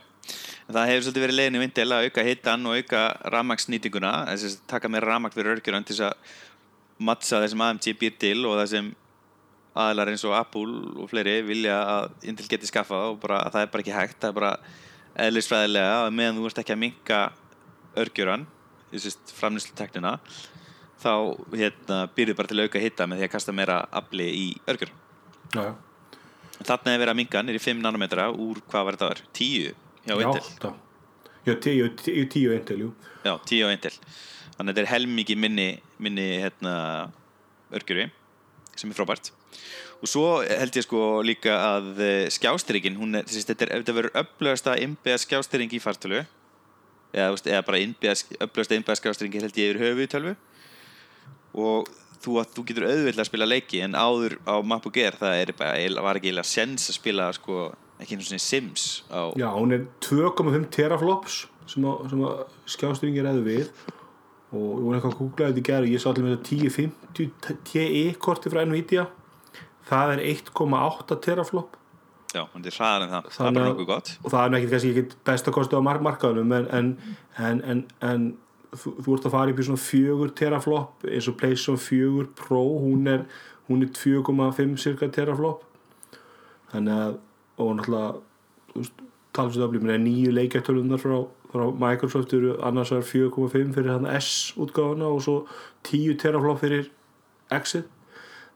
[0.68, 4.90] það hefur svolítið verið í vindel að auka hittan og auka rafmagsnýtinguna þess að taka
[4.92, 6.14] meira rafmagn fyrir örgjörun til að
[7.04, 8.90] mattsa það sem AMG býr til og það sem
[9.74, 13.64] aðlar eins og Apple og fleiri vilja að Intel geti skaffað og bara, að það
[13.64, 14.52] er bara ekki hægt það er bara
[15.24, 17.22] eðlisfræðilega að meðan þú ert ekki að minka
[18.04, 18.46] örgjöran
[19.34, 20.18] framlýsluteknina
[21.02, 21.12] þá
[21.52, 25.74] hérna, býrðu bara til að auka hitta með því að kasta meira afli í já,
[26.64, 29.22] Þarna er verið að minka niður í 5 nanometra úr hvað var þetta var?
[29.34, 30.74] 10 hjá já, Intel.
[31.44, 32.90] já, já, tíu, tíu, tíu Intel, jú.
[33.24, 33.96] Já, 10 á Intel.
[34.54, 36.74] Þannig að þetta er helmingi minni, minni hérna,
[37.74, 38.10] örgjuri
[38.76, 39.32] sem er frábært.
[40.02, 44.18] Og svo held ég sko líka að eh, skjástyrringin, er, þetta er ef þetta verður
[44.20, 46.24] upplöðasta innbyggða skjástyrring í fartölu
[47.14, 50.34] eða, veist, eða bara innbyggða upplöðasta innbyggða skjástyrring held ég yfir höfu í tölvu
[51.54, 51.88] og
[52.24, 56.04] þú, þú getur auðvitað að spila leiki en áður á MacBook Air það er bara,
[56.08, 57.68] var ekki eiginlega sens að spila sko,
[58.02, 62.40] ekki einu svona Sims á, Já, hún er 2,5 teraflops sem að, sem að
[62.74, 63.70] skjástringir eða við.
[64.54, 68.04] Og ég voru eitthvað þetta í gerð og ég sá allir með þetta 1050 TI
[68.22, 69.08] korti frá Nvidia.
[69.88, 71.80] Það er 1,8 teraflop.
[72.34, 73.26] Já, hún er hraðar en það.
[73.34, 74.12] Það er bara nokkuð gott.
[74.22, 76.88] og það er nú ekkit kannski ekki besta kosti á mark markaðunum en, en,
[77.38, 78.24] en, en, en
[78.74, 82.62] þú, þú ert að fara upp í svona fjögur teraflop eins og PlayStation 4 Pro.
[82.82, 83.22] Hún er,
[83.68, 85.62] hún er 2,5 cirka teraflop.
[86.72, 87.20] Þannig að
[87.58, 88.84] og náttúrulega
[89.34, 91.16] talsið að blíma nýju leikjartölunar frá,
[91.52, 95.36] frá Microsoft eru annars er 4,5 fyrir hann S útgáfuna og svo
[95.86, 96.90] 10 teraflop fyrir
[97.54, 97.88] X-ið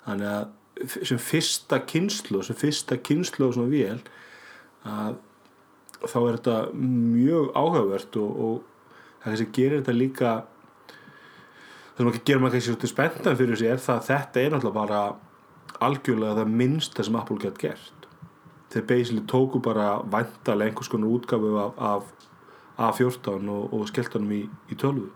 [0.05, 4.03] þannig að sem fyrsta kynslu sem fyrsta kynslu á svona vél
[4.87, 5.19] að
[6.07, 8.57] þá er þetta mjög áhugavert og, og
[9.23, 10.35] það kannski gerir þetta líka
[10.93, 14.55] það sem ekki gerir maður kannski svolítið spenntan fyrir sig er það að þetta er
[14.55, 15.01] náttúrulega bara
[15.89, 18.08] algjörlega það minnsta sem Apple gett gert
[18.73, 22.03] þeir basically tóku bara vantarlega einhvers konar útgafu af, af
[22.79, 25.09] A14 og, og skellt honum í, í tölvu.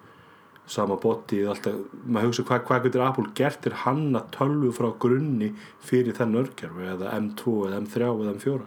[0.67, 1.75] Sama boti alltaf,
[2.07, 5.49] maður hugsa hvað, hvað getur Apple gert er hanna tölvu frá grunni
[5.83, 8.61] fyrir þenn örgjörfi eða M2 eða M3 eða M4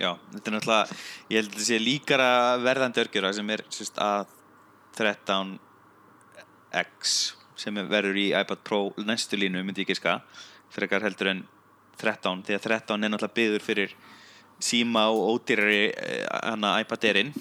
[0.00, 0.86] Já, þetta er náttúrulega,
[1.28, 2.28] ég held að þetta sé líkara
[2.62, 4.26] verðandi örgjura sem er sérst, að
[4.96, 5.58] 13X
[7.62, 10.12] sem er- verður í iPad Pro næstu línu, myndi ég giska
[10.72, 11.40] frekar heldur en
[12.02, 13.96] 13 því að 13 er náttúrulega byggður fyrir
[14.62, 17.32] síma og ódýrari eh, hana iPad Airinn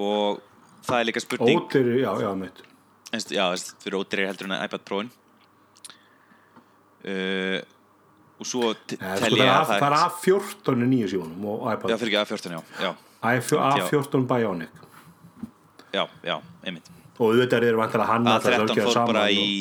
[0.00, 0.40] og
[0.84, 2.30] það er líka spurning Ótir, já, já,
[3.14, 3.44] Einst, já,
[3.84, 5.10] fyrir ódýrari heldur en iPad Pro-in.
[7.04, 7.60] Uh,
[8.40, 11.66] og svo Nei, tel ég það, að er, það er A14 í nýju síðunum og
[11.68, 12.92] Já, iPad fyrir ekki A14, já, já,
[13.30, 14.82] A14 Bionic.
[15.94, 16.90] Já, já, einmitt.
[17.14, 19.58] Og auðvitað er vantilega hann að það A13 örgjör fór saman bara og, í,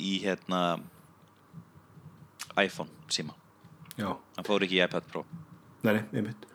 [0.00, 0.62] í hérna
[2.60, 3.34] iPhone síma.
[3.98, 5.24] Já, hann fór ekki í iPad Pro.
[5.84, 6.46] Nei, einmitt.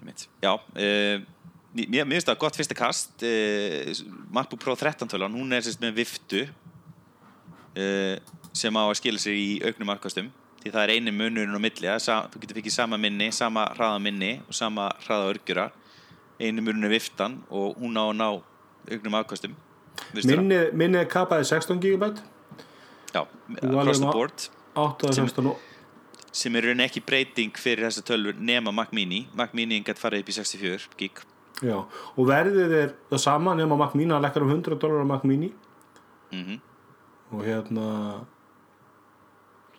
[0.00, 0.28] Einmitt.
[0.42, 1.16] Já, uh,
[1.74, 3.90] mér finnst það gott fyrsta kast uh,
[4.32, 8.16] MacBook Pro 13 tölan, hún er sérst með viftu uh,
[8.54, 10.30] sem á að skila sér í auknum markastum
[10.64, 14.32] því það er eini munurinn á milli þú getur fikið sama minni, sama hraða minni
[14.46, 15.66] og sama hraða örgjura
[16.40, 18.28] eini munurinn er viftan og hún á að ná
[18.94, 19.56] auknum afkastum
[20.14, 22.08] Minni, minni kapaði 16 GB
[23.14, 23.22] Já,
[23.62, 25.70] across the board 8 að 16 og
[26.34, 29.28] sem er raun ekki breyting fyrir þessa tölvur nema Mac Mini.
[29.38, 31.20] Mac Mini gett farið upp í 64 gig.
[31.62, 35.12] Já, og verðið er það sama nema Mac Mini, það lekkar um 100 dólar á
[35.12, 35.52] Mac Mini.
[36.34, 36.58] Mm
[37.34, 37.86] og hérna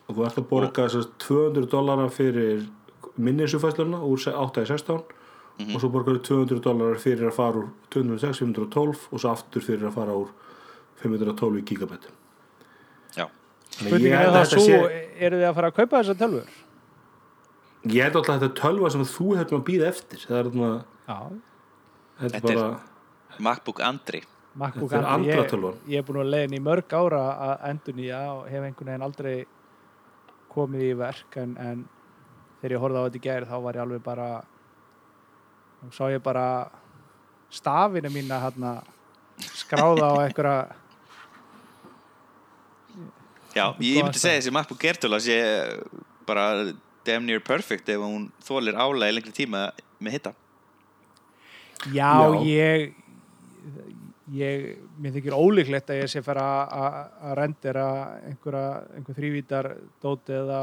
[0.06, 2.66] og þú ert að borga þessast 200 dólara fyrir
[3.16, 4.98] minnisufæsluna úr 8 í 16
[5.66, 9.64] og svo borgar þú 200 dólarar fyrir að fara úr 206, 512 og svo aftur
[9.64, 10.32] fyrir að fara úr
[11.02, 12.12] 512 gigabæti
[13.16, 13.26] Já,
[13.76, 14.78] Spurningin er það svo,
[15.16, 16.54] eru þið að fara að kaupa þessar tölvur?
[17.86, 20.48] Ég held alltaf að þetta er tölva sem þú hefðum að býða eftir það er
[20.50, 20.70] þarna
[21.06, 21.18] Já,
[22.22, 22.70] þetta er bara
[23.46, 24.22] MacBook Andri
[24.56, 25.76] MacBook Þetta er Andri, andra ég, tölvan.
[25.92, 29.06] ég er búin að leiðin í mörg ára að endur nýja og hef einhvern veginn
[29.06, 29.36] aldrei
[30.56, 31.84] komið í verk en, en
[32.60, 34.28] þegar ég horfði á þetta í gær þá var ég alveg bara
[35.82, 36.46] þá sá ég bara
[37.52, 38.72] stafina mína hérna
[39.60, 40.56] skráða á einhverja
[43.56, 45.38] Já, ég myndi segja þessi MacBook Air töla sé
[46.28, 46.48] bara
[47.06, 49.70] damn near perfect ef hún þólir álega í lengri tíma
[50.02, 50.36] með hitta
[51.92, 52.40] Já, Já.
[52.50, 52.94] ég
[54.34, 54.66] ég,
[54.98, 56.96] mér þykir ólíklegt að ég sé fara að
[57.28, 57.86] að rendera
[58.26, 58.66] einhverja,
[58.96, 59.68] einhver þrývítar
[60.02, 60.60] dóti eða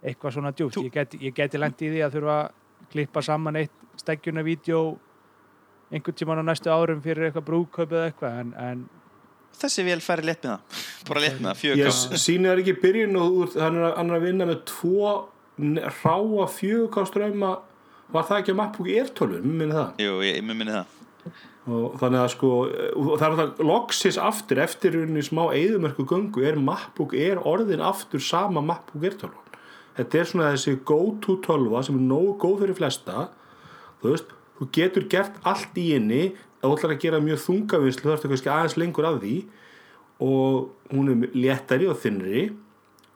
[0.00, 0.80] eitthvað svona djúpt.
[0.80, 4.80] Ég geti, ég geti lent í því að þurfa að klippa saman eitt steggjuna vídeo
[5.90, 8.84] einhvern tímann á næstu árum fyrir eitthvað brúðkaup eða eitthvað en, en
[9.60, 10.84] Þessi vel færi létt með það.
[11.10, 14.10] Bara létt með það, Ég 4K síni það ekki byrjun og hann, er, að- hann
[14.14, 15.10] er að vinna með tvo
[15.60, 17.50] ráa 4K ströma
[18.10, 19.90] var það ekki að MacBook Air 12 mér minni það?
[20.02, 20.96] Jú, ég, ég minni það.
[21.70, 26.56] Og þannig að sko það er alltaf loksis aftur eftir unni smá eðumörku göngu er
[26.58, 29.36] MacBook Air orðin aftur sama MacBook Air 12
[30.00, 33.26] þetta er svona þessi go to 12 sem er nógu góð fyrir flesta.
[34.00, 36.22] Þú veist, þú getur gert allt í henni
[36.60, 39.34] ef þú ætlar að gera mjög þungavinslu þá ertu kannski aðeins lengur að því.
[40.20, 42.42] Og hún er léttari og þinnri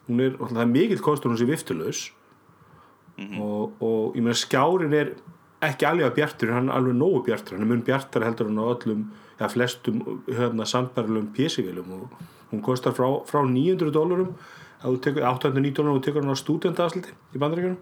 [0.09, 2.01] hún er, það er mikill kostur hún sé viftulaus
[3.41, 5.13] og, og ég meina skjárin er
[5.65, 7.55] ekki alveg að bjartur, hann er alveg nógu bjartur.
[7.57, 9.05] Hann er mun bjartar heldur hann á öllum
[9.39, 12.19] ja, flestum hérna, sambærlum PC-vilum og
[12.51, 14.35] hún kostar frá, frá 900 dólarum.
[14.81, 17.79] Ef þú tekur 809 dólarum og tekur hann á stúdentaðasliti í bandaríkjunum.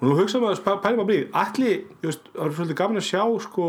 [0.00, 3.22] Og nú hugsa maður, pæ- pælum að blíð allir, það er svolítið gaman að sjá
[3.46, 3.68] sko,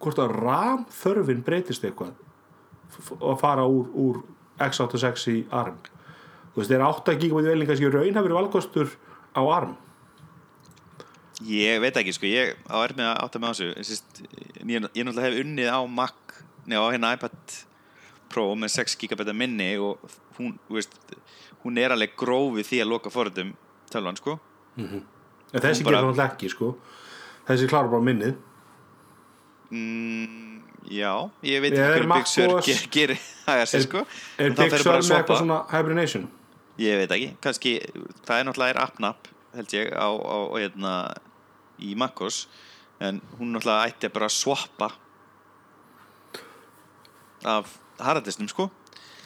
[0.00, 2.14] hvort að RAM þörfin breytist eitthvað
[3.20, 4.22] að fara úr, úr
[4.60, 5.76] x86 í ARM.
[6.54, 8.90] Þú veist, þeir 8 GB velin kannski raunhafur valkostur
[9.36, 9.76] á ARM?
[11.48, 13.68] Ég veit ekki, sko, ég á er með að átta með þessu.
[13.70, 16.16] Ég, ég, ég náttúrulega hef unnið á Mac
[16.68, 17.54] Nei, á hérna iPad
[18.30, 20.02] Pro með 6 GB minni og
[20.36, 20.92] hún, þú veist,
[21.64, 23.54] hún er alveg grófið því að loka forðum
[23.90, 24.36] tölvan, sko.
[24.76, 25.00] En
[25.56, 26.68] þessi bara- getur náttúrulega ekki sko.
[27.48, 28.36] þessi klára bara minnið
[29.70, 30.46] mm,
[30.90, 31.12] Já,
[31.46, 34.04] ég veit ekki Mac Big Sur OS- ge- gerir það er Er- sko.
[34.38, 36.28] er Big Sur bara með eitthvað svona hibernation?
[36.80, 37.74] Ég veit ekki, kannski
[38.24, 40.94] það er náttúrulega appnapp held ég á, á, á hérna
[41.82, 42.46] í MacOS
[43.00, 44.90] en hún náttúrulega ætti bara að swappa
[47.44, 48.68] af harðardisnum sko.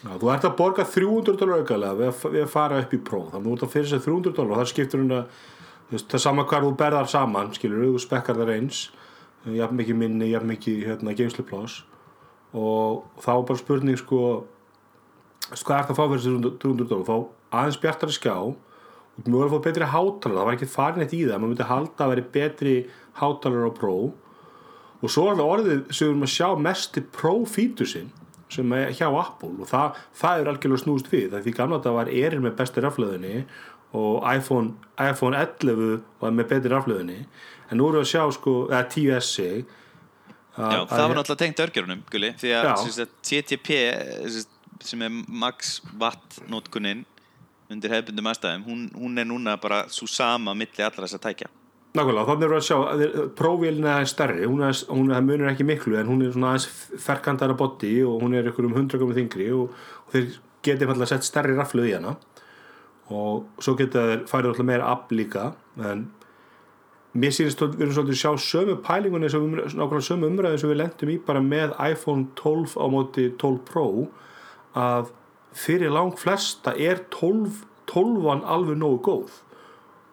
[0.05, 3.31] Já, þú ert að borga 300 dólar aukalega við, við að fara upp í próf
[3.33, 5.39] þannig að þú ert að fyrir sér 300 dólar þar skiptur hún að
[5.89, 8.83] það er sama hvar þú berðar saman skilur þú spekkar þar eins
[9.53, 11.83] jafn mikið minni, jafn mikið hérna, geimsluplás
[12.55, 14.19] og þá er bara spurning sko
[15.51, 17.17] hvað ert að fá fyrir þessi 300 dólar fá
[17.59, 20.39] aðeins bjartari skjá og mjög að fá betri hátalara.
[20.39, 22.75] Það var ekki farin eitt í það maður myndi halda að veri betri
[23.19, 28.11] hátalara á próf og svo er það orðið sem við erum að sjá mesti pro-fítusinn
[28.55, 29.51] sem er hjá Apple.
[29.61, 32.57] Og það, það er algjörlega snúst við það er því gamla þetta var erinn með
[32.59, 33.35] besti raflöðinni
[33.95, 37.19] og iPhone, iPhone 11 var með betri raflöðinni
[37.71, 39.33] en nú við að sjá sko, eða 10S
[40.55, 43.75] Já, það var náttúrulega tengt örgjörunum, Gulli, því að, TTP
[44.85, 47.03] sem er max watt nótkunin
[47.71, 51.49] undir hefbundum aðstæðum, hún, hún er núna bara svo sama milli allra þess að tækja.
[51.95, 55.99] Nákvæmlega, þannig við að sjá prófélina er stærri, hún, er, hún er, munur ekki miklu
[55.99, 59.49] en hún er svona aðeins ferkantara body og hún er ykkur um 100 komið þingri
[59.55, 62.15] og, og þeir getið falla að setja stærri rafluð í hana
[63.13, 65.49] og svo geta þeir farið alltaf meira afl líka
[65.91, 66.07] en
[67.15, 70.81] mér sýnist að við erum svolítið að sjá sömu pælingunni nákvæmlega sömu umræðin sem við
[70.81, 73.87] lendum í bara með iPhone 12 á móti 12 Pro
[74.75, 75.13] að
[75.55, 79.33] fyrir lang flesta er 12 12an alveg nógu góð.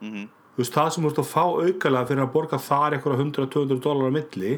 [0.04, 3.22] Mm þú veist, það sem þú ert að fá aukalega fyrir að borga þar eitthvað
[3.24, 4.50] 100-200 dólar á milli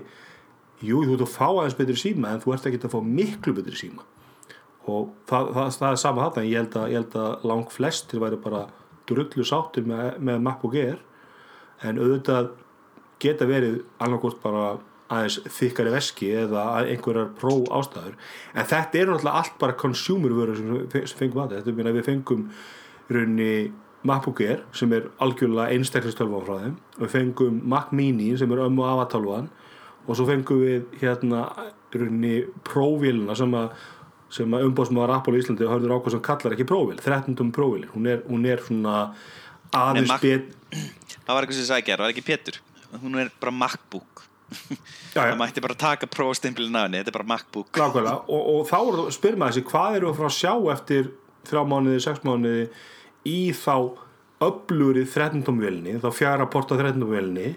[0.83, 3.55] jú, þú ert að fá aðeins betri síma en þú ert ekki að fá miklu
[3.55, 4.07] betri síma
[4.91, 8.23] og það, það, það er sama en ég held að, ég held að lang flestir
[8.23, 8.65] væri bara
[9.09, 10.99] drullu sáttir með, með MacBook Air
[11.85, 12.51] en auðvitað
[13.23, 14.75] geta verið annarkort bara
[15.13, 18.17] aðeins þykkari veski eða einhverjar pró ástæður
[18.55, 21.79] en þetta er náttúrulega allt bara consumer vörur sem, sem fengum að þetta þetta er
[21.81, 23.55] meina við fengum í rauninni
[24.05, 26.75] MacBook Air sem er algjörlega einstaklistölvan frá þeim.
[27.01, 29.49] Við fengum Mac Mini sem er ömmu afatálvan
[30.05, 31.47] og svo fengum við hérna
[31.95, 32.35] í rauninni
[32.67, 33.71] próvélina sem að
[34.35, 37.37] sem að umbóðsmaður Apple í Íslandi hörður ákvæð sem kallar ekki próvél, 13.
[37.55, 38.95] próvélin hún er, hún er svona
[39.75, 40.53] aðeins bet
[41.25, 42.57] Það var eitthvað sem sagði gerð, var ekki Pétur.
[43.01, 44.25] Hún er bara MacBook.
[45.15, 47.71] já, Það mætti bara taka prófstimplinn af henni, þetta er bara MacBook.
[48.29, 51.09] og, og þá það, spyr maður þessi hvað eru að fara að sjá eftir
[51.49, 52.67] þrjá mánuði, sex mánuði
[53.31, 53.77] í þá
[54.45, 55.47] öflurið 13.
[55.63, 57.07] vélinni, þá fjara porta 13.
[57.09, 57.55] vélinni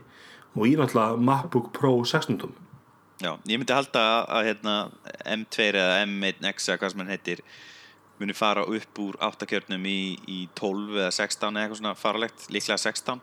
[0.55, 2.47] og í náttúrulega MacBook Pro 16.
[3.17, 4.75] Já, ég myndi halda að, að hérna,
[5.33, 7.41] M2 eða M1X eða hvað sem hann heitir
[8.17, 12.45] muni fara upp úr 8 kjörnum í, í 12 eða 16 eða eitthvað svona faralegt,
[12.53, 13.21] líklega 16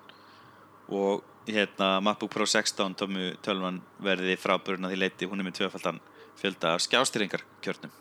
[0.94, 5.60] og hérna MacBook Pro 16 tómu tölvan verði frábörun að því leiti, hún er með
[5.60, 6.00] tvöfaldan
[6.40, 7.94] fjölda af skjástýringar kjörnum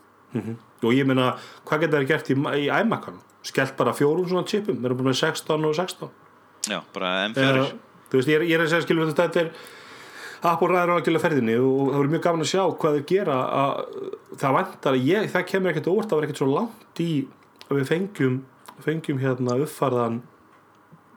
[0.82, 1.36] og ég meina,
[1.68, 3.22] hvað geta þær gert í, í iMac-an?
[3.46, 6.10] Skellt bara fjórum svona chipum, við erum bara með 16 og 16
[6.72, 7.66] Já, bara M4 Eða,
[8.10, 9.52] þú veist, ég er, ég er að segja þetta þetta er
[10.44, 14.00] Apple ræður algjörlega ferðinni og það verður mjög gaman að sjá hvað þeir gera að,
[14.42, 17.10] það vantar, ég, það kemur ekkert óvart það var ekkert svo langt í
[17.70, 18.36] að við fengjum,
[18.84, 20.18] fengjum hérna uppfarðan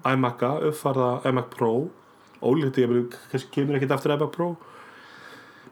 [0.07, 1.73] iMac-a, uppfarða iMac Pro.
[2.47, 4.53] Ólíkt ég verður, kannski kemur ekkert aftur iMac Pro.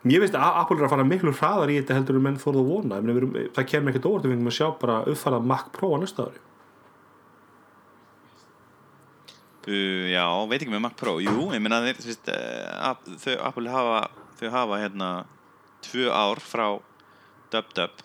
[0.04, 2.64] Mér finnst að Apple er að fara miklu hraðar í þetta heldur en menn þorðu
[2.64, 2.98] að vona.
[3.00, 6.26] Ég það kemur ekkert óvart við fengum að sjá bara uppfarða Mac Pro á næsta
[6.26, 6.42] ári
[9.64, 11.16] Uh, já, veit ekki með Mac Pro.
[11.24, 14.00] Jú, ég meina þeir, þú veist, uh, App- þau Apple hafa,
[14.40, 15.10] þau hafa hérna
[15.86, 16.66] tvö ár frá
[17.54, 18.02] dub-dub.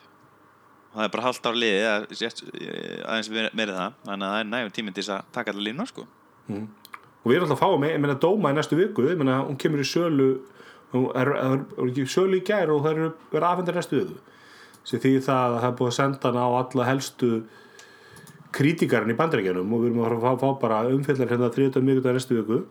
[0.89, 3.97] Það er bara halvt ár eða rétt, eh, aðeins meira það.
[4.07, 6.05] Þannig að það er nægum tíminn til þess að taka allar línu sko.
[6.49, 9.43] og við erum alltaf að fá með, ég meina Dóma í næstu viku, ég meina
[9.45, 10.29] hún kemur í sölu
[11.13, 14.17] er, er, er sölu í gær og það eru verið afhendir næstu viku.
[14.89, 17.29] Því að það er búið að senda hana á alla helstu
[18.55, 21.85] krítikarinn í bandaríkjanum og við erum að fara að fá, fá bara umfyllar hérna 30
[21.85, 22.61] mjögur næstu viku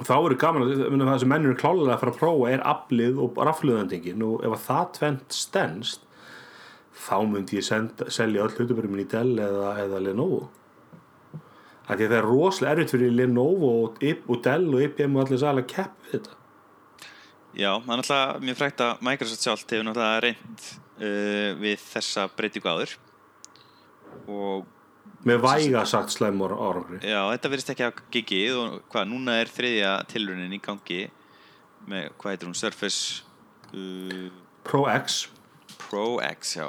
[0.00, 3.20] þá eru gaman að það sem menn eru klálega að fara að prófa er aflið
[3.20, 6.08] og rafluðandingin og ef að það tvent stendst
[7.02, 10.42] þá myndi ég senda, selja öll hlutabörum í Dell eða, eða Lenovo.
[11.88, 15.70] Það er rosalega erfitt fyrir Lenovo og, og Dell og IBM og allir sæla að
[15.72, 16.36] keppa við þetta.
[17.52, 22.28] Já, það er náttúrulega mjög frækt að Microsoft sjálft hefur náttúrulega reynd uh, við þessa
[22.32, 22.94] breytingu áður
[24.28, 24.66] og
[25.26, 27.00] með væga sagt slæmur árangri.
[27.06, 31.02] Já, þetta verðist ekki að gigið og hvað, núna er þriðja tilrunin í gangi
[31.90, 33.22] með, hvað heitir hún, Surface
[33.74, 34.30] uh,
[34.66, 35.24] Pro X.
[35.88, 36.68] Pro X, já.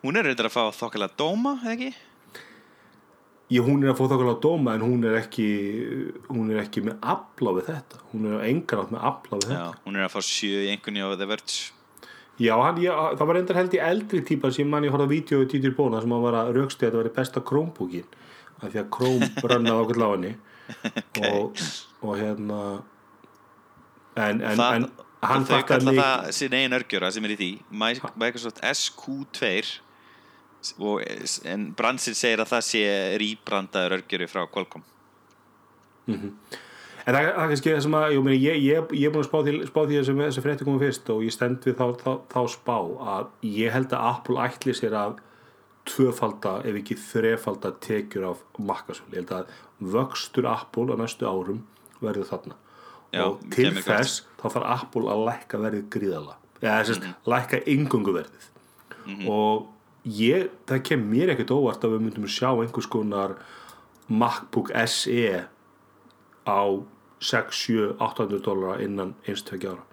[0.00, 1.90] Hún er reyndar að fá þokkalega dóma, eða ekki?
[3.50, 5.46] ég, hún er að fá þokkala dóma en hún er ekki
[6.30, 8.00] hún er ekki með afla við þetta.
[8.12, 9.82] Hún er engan átt með afla við Já, þetta.
[9.86, 11.58] hún er að fá sjö í einhvernig á The Verge
[12.40, 15.14] já, hann, ég, það var reyndar held í eldri típa sem mann ég horfði á
[15.14, 18.08] vídeo í Dítir Bóna sem að raukstu að þetta væri besta Chromebookin
[18.60, 20.32] af því að Chrome brannaði okkur láginni.
[21.26, 21.60] Og,
[22.06, 22.58] og hérna
[24.16, 24.88] en, en, Það- en
[25.28, 27.48] hann þau kalla mikið það sín eigin örgjöra sem er í því.
[27.82, 29.50] Mi- Microsoft SQ2
[30.80, 31.02] og,
[31.48, 32.82] en Bransin segir að það sé
[33.20, 34.84] rýbrandaður örgjöri frá Qualcomm
[37.10, 39.28] En það, er kannski það sem að, jú, meni, ég, ég, ég er búin að
[39.30, 42.10] spá því, spá því sem þessi frétti komið fyrst og ég stend við þá, þá,
[42.30, 42.76] þá spá
[43.16, 45.18] að ég held að Apple ætli sér að
[45.90, 49.10] tvöfalda ef ekki þrefalda tekjur af makkasölu.
[49.16, 49.54] Ég held að
[49.96, 51.64] vöxtur Apple á næstu árum
[52.04, 52.60] verður þarna.
[53.10, 57.60] Já, og til þess þá þarf Apple að lækka verðið gríðala eða þess að lækka
[57.72, 58.46] yngungu verðið
[59.30, 59.66] og
[60.04, 63.34] ég, það kem mér ekkert óvart að við myndum sjá einhvers konar
[64.06, 65.40] MacBook SE
[66.46, 66.62] á
[67.20, 69.86] 6, 7, 800 dólara innan eins, tvekja ára.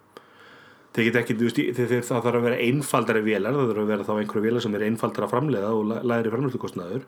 [0.96, 4.06] Þeir get ekki, þú veist, það þarf að vera einfaldari vélar, það þarf að vera
[4.08, 7.04] þá einhverju vélar sem er einfaldara framleiða og læ- lægri framleiðslukostnaður.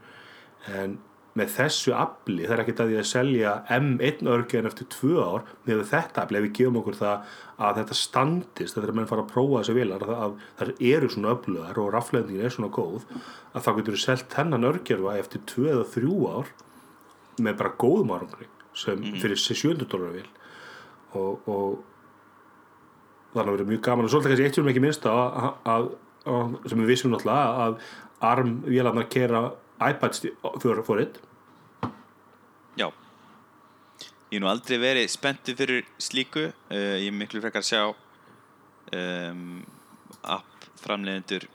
[0.77, 0.99] En
[1.41, 5.45] með þessu afli, það er ekkert að því að selja M1 örgjörn eftir tvö ár
[5.67, 7.35] með þetta afli, ef við gefum okkur það
[7.67, 10.73] að þetta standist, þetta er að menn fara að prófa þessu vélar, að, að það
[10.93, 13.07] eru svona öflugar og rafleðningin er svona góð
[13.55, 16.53] að þá getur þú selt þennan örgjörfa eftir tvö eða þrjú ár
[17.47, 20.29] með bara góðum árangri sem fyrir 700 dólar vil
[21.19, 21.81] og, og
[23.33, 24.07] þannig að vera mjög gaman.
[24.07, 25.89] Og svolítið kannski eitt sem ekki minnst að, að,
[26.35, 27.81] að, sem við vissum náttúrulega að
[28.31, 29.45] ARM vélarnar kera
[29.81, 30.17] iPad
[30.61, 31.21] fyrir fóritt
[32.79, 32.91] Já.
[34.31, 36.51] Ég hef nú aldrei verið spenntu fyrir slíku.
[36.71, 37.83] Uh, Ég er miklu frekar að sjá
[38.95, 39.65] um,
[40.23, 41.49] app framleiðendur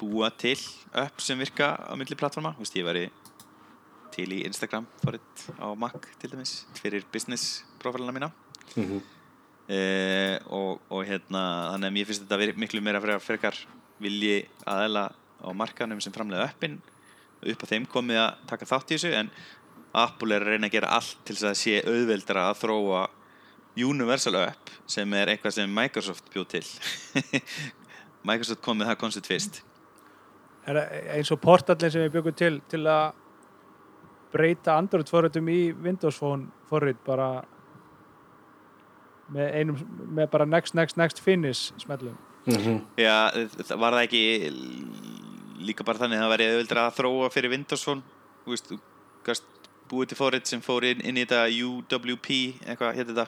[0.00, 0.56] búa til
[0.98, 3.04] upp sem virka á milli plattforma Þú veist, ég væri
[4.14, 8.32] til í Instagram forrit á Mac til dæmis fyrir business profilina mína.
[8.78, 9.02] Mm
[9.68, 11.42] uh, og, og hérna
[11.74, 13.60] þannig að mér finnst þetta verið miklu meira frekar, frekar
[14.02, 15.08] vilji aðela
[15.44, 16.80] á markanum sem framleiða uppin
[17.44, 19.30] upp á þeim komið að taka þátt í þessu en
[19.94, 23.02] Apple er að reyna að gera allt til þess að sé auðveldara að þróa
[23.84, 26.64] Universal Up sem er eitthvað sem Microsoft bjóð til.
[28.28, 29.60] Microsoft kom með það koncept fyrst.
[30.66, 30.80] Er
[31.14, 33.20] eins og portallin sem við byggum til til að
[34.34, 37.28] breyta Android forritum í Windows Phone forrit bara
[39.34, 39.78] með einum,
[40.14, 42.16] með bara next, next, next finish smellum.
[43.00, 43.32] Já,
[43.64, 44.24] það var það ekki
[45.64, 48.04] líka bara þannig að það væri auðveldara að þróa fyrir Windows Phone?
[48.44, 48.80] Þú veist, þú
[49.24, 52.28] gast búið til forrit sem fór inn, inn í þetta UWP
[52.66, 53.26] eitthvað hétt þetta.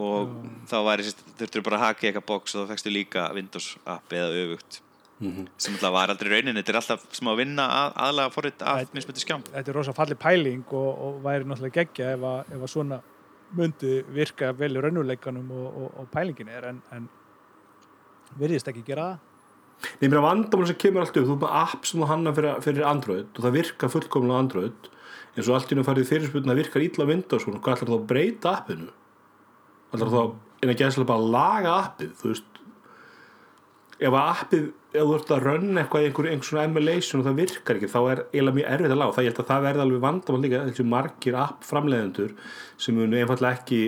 [0.00, 0.36] Og
[0.70, 1.08] þá væri
[1.40, 4.44] þurftur bara að haka í eitthvað box og þá fækstu líka Windows app eða
[5.20, 8.62] öfugt sem alltaf var aldrei raunin þetta er alltaf smá að vinna að, aðlaga forrit
[8.62, 9.42] af Æ- mismöndi skjám.
[9.52, 13.00] Þetta er rosa falli pæling og, og væri náttúrulega geggja ef, að- ef að svona
[13.58, 17.08] myndi virka vel í raunuleikanum og, og, og pælingin er en, en
[18.38, 19.26] virðist ekki gera það.
[20.00, 22.58] Nei, mér að vandamál sem kemur alltaf þú er bara app sem þú hanna fyrir,
[22.64, 24.90] fyrir Android og það virkar fullkomlega á Android.
[25.36, 27.90] Eins og allt í nú farið fyrirspurnin að virkar illa á Windows og hvað ætlar
[27.92, 28.88] þá að breyta appinu?
[29.94, 30.20] Ætlar þá
[30.60, 32.49] inn að gæslega bara að laga appið þú veist
[34.00, 37.78] ef appið, ef þú ert að rönna eitthvað einhver, einhver svona emulation og það virkar
[37.78, 40.04] ekki þá er eiginlega mjög erfitt að lága það ég held að það verði alveg
[40.06, 42.32] vandamál líka þessi margir app framleiðendur
[42.80, 43.82] sem munu einfallega ekki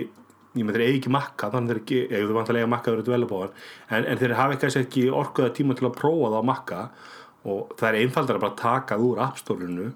[0.53, 2.95] ég með þeir eigi ekki makka þannig þeir ekki, ég þú vantilega eiga makka að
[2.95, 3.53] vera developáðan
[3.89, 6.81] en, en þeir hafa kannski ekki orkuða tíma til að prófa það á makka.
[7.43, 9.87] Og það er einfaldar að bara taka það úr appstórinu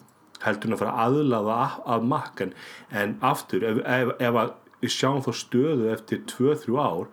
[0.43, 2.55] heldur en að fara að aðlaða að, að makkan
[3.01, 4.39] en aftur, ef, ef, ef
[4.81, 7.07] við sjáum þá stöðu eftir 2-3 ár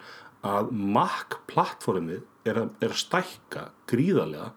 [0.45, 4.51] að makk plattformið er, að- er að stækka gríðarlega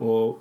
[0.00, 0.38] og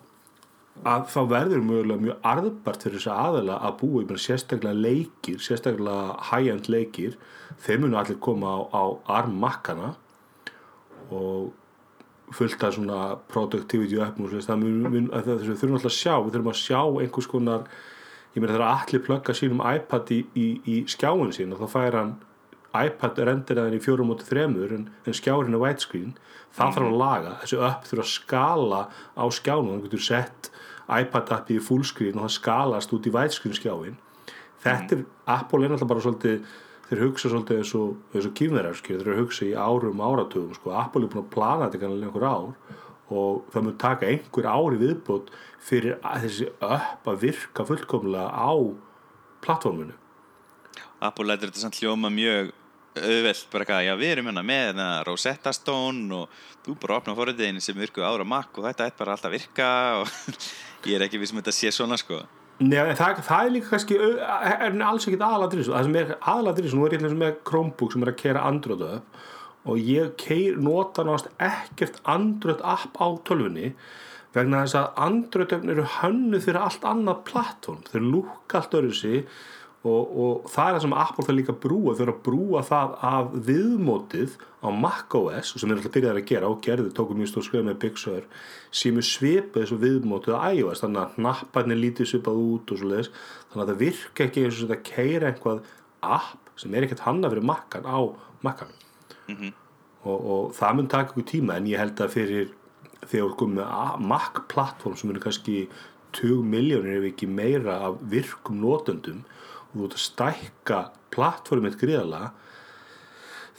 [0.87, 5.39] að þá verður mögulega mjög arðbart fyrir þess að aðala að búa í sérstaklega leikir,
[5.43, 7.17] sérstaklega high-end leikir,
[7.59, 8.83] þeir munu allir koma á, á
[9.19, 9.95] armmakkana
[11.11, 11.51] og
[12.31, 14.15] fullt af svona productivity og
[14.45, 16.13] það mun, að það þurfum alltaf að sjá.
[16.23, 17.63] Við þurfum að sjá einhvers konar
[18.35, 21.97] ég meina þegar allir plugga sínum iPad í, í, í skjáin sín og þá fær
[21.97, 22.11] hann
[22.75, 26.13] iPad rendiraðin í fjórum móti þremur en, en skjárin er widescreen.
[26.53, 28.81] Það þarf að laga, þessu upp þurfa að skala
[29.17, 30.51] á skjánum, þannig getur sett
[30.89, 33.97] iPad appi í fullscreen og það skalast út í widescreen skjáin
[34.63, 36.49] þetta er, Apple er náttúrulega bara svolítið
[36.89, 37.95] þeir hugsa svolítið eins og,
[38.79, 40.73] skil, þeir að hugsa í árum áratugum sko.
[40.73, 42.77] Apple er búin að plana þetta kannski einhver ár
[43.09, 45.31] og það mun taka einhver ári viðbót
[45.65, 48.51] fyrir að þessi upp að virka fullkomlega á
[49.45, 49.95] plattforminu.
[50.99, 52.51] Apple lætur þetta samt hljóma mjög
[52.97, 57.15] auðvelt bara eitthvað, já við erum hérna með hérna, Rosetta Stone og þú bara opna
[57.17, 59.69] forriðin sem virku ára Mac og þetta er bara alltaf virka
[60.01, 60.13] og
[60.89, 62.23] ég er ekki við sem þetta sé svona sko.
[62.59, 66.85] Nei, það, það er líka kannski er alls ekkit aðaladrið það sem er aðaladrið, nú
[66.87, 69.21] er ég hérna með Chromebook sem er að kera Android upp
[69.69, 73.73] og ég keir, nota náttúrulega ekkert Android app á tölvunni
[74.35, 77.81] vegna þess að Android öfn eru hönnu fyrir allt annað plattform.
[77.89, 79.23] Þeir lúka allt öðru sig
[79.87, 81.95] og, og það er það sem Apple það líka að brúa.
[81.95, 86.51] Þeir eru að brúa það af viðmótið á macOS sem þeir alltaf byrjaði að gera
[86.51, 88.27] og gerði, tóku mjög stór skrif með Big Sur
[88.81, 90.83] sem er svipað þessu viðmótið á iOS.
[90.83, 93.13] Þannig að napparnir lítið svipað út og svo leiðis
[93.49, 95.63] þannig að það virka ekki eins og þetta keira einhvað
[96.19, 97.99] app sem er ekkert hanna fyrir makkan á
[98.45, 98.71] makkan
[100.03, 102.51] og, og það mun taka ykkur tíma en ég held að fyrir
[103.05, 105.57] þegar við komum með Mac plattform sem eru kannski
[106.17, 109.23] 20 miljónir ef ekki meira af virkum notendum
[109.69, 110.79] og þú ert að stækka
[111.13, 112.31] plattformið gríðalega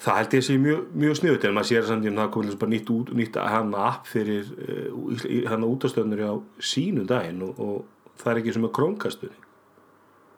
[0.00, 2.58] það held ég sé mjög, mjög sniðut en maður sér samt í að það komið
[2.62, 2.90] bara nýtt,
[3.20, 6.34] nýtt hann app fyrir uh, hann útastöðnur á
[6.64, 9.46] sínu daginn og, og það er ekki sem að krónkastunni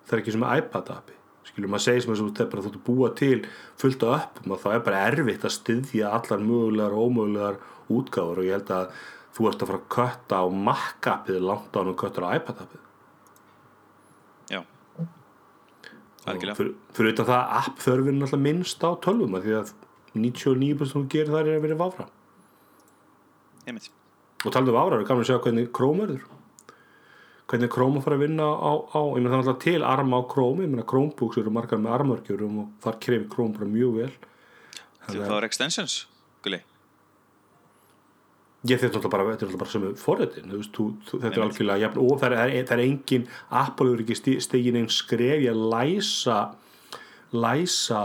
[0.06, 1.18] það er ekki sem að iPad appi.
[1.42, 3.38] Skilur maður segir sem að þú ert bara þú ert að búa til
[3.80, 7.58] fullt af appum og það er bara erfitt að styðja allar mögulegar og ómögulegar
[7.92, 9.00] útgáfur og ég held að
[9.32, 12.34] þú ert að fara að kötta á Mac appið langt á hann og köttar á
[12.38, 12.80] iPad appið
[14.52, 14.60] Já.
[16.26, 16.74] Algjörlega.
[16.94, 19.72] fyrir, utan það app þörfin er alltaf minnst á tölvum því að
[20.14, 22.06] 99% þú gerir það er að vera váfra
[23.66, 23.90] Einmitt.
[24.44, 26.28] og taldu um váfra, er gaman að sjá hvernig Chrome verður
[27.52, 30.30] hvernig Chrome fara að vinna á, á ég meina það er alltaf til arma á
[30.30, 34.12] Chrome ég meina Chromebooks eru margar með armörgjurum og þar krefir Chrome bara mjög vel
[35.02, 35.94] Þú fáir extensions,
[36.44, 36.60] gulli.
[38.68, 42.52] Ég þetta er alltaf bara, alltaf sem þú, þetta er algjörlega jafn, og það er,
[42.76, 46.36] er engin Apple er ekki stigin einn skref í að læsa
[47.32, 48.02] læsa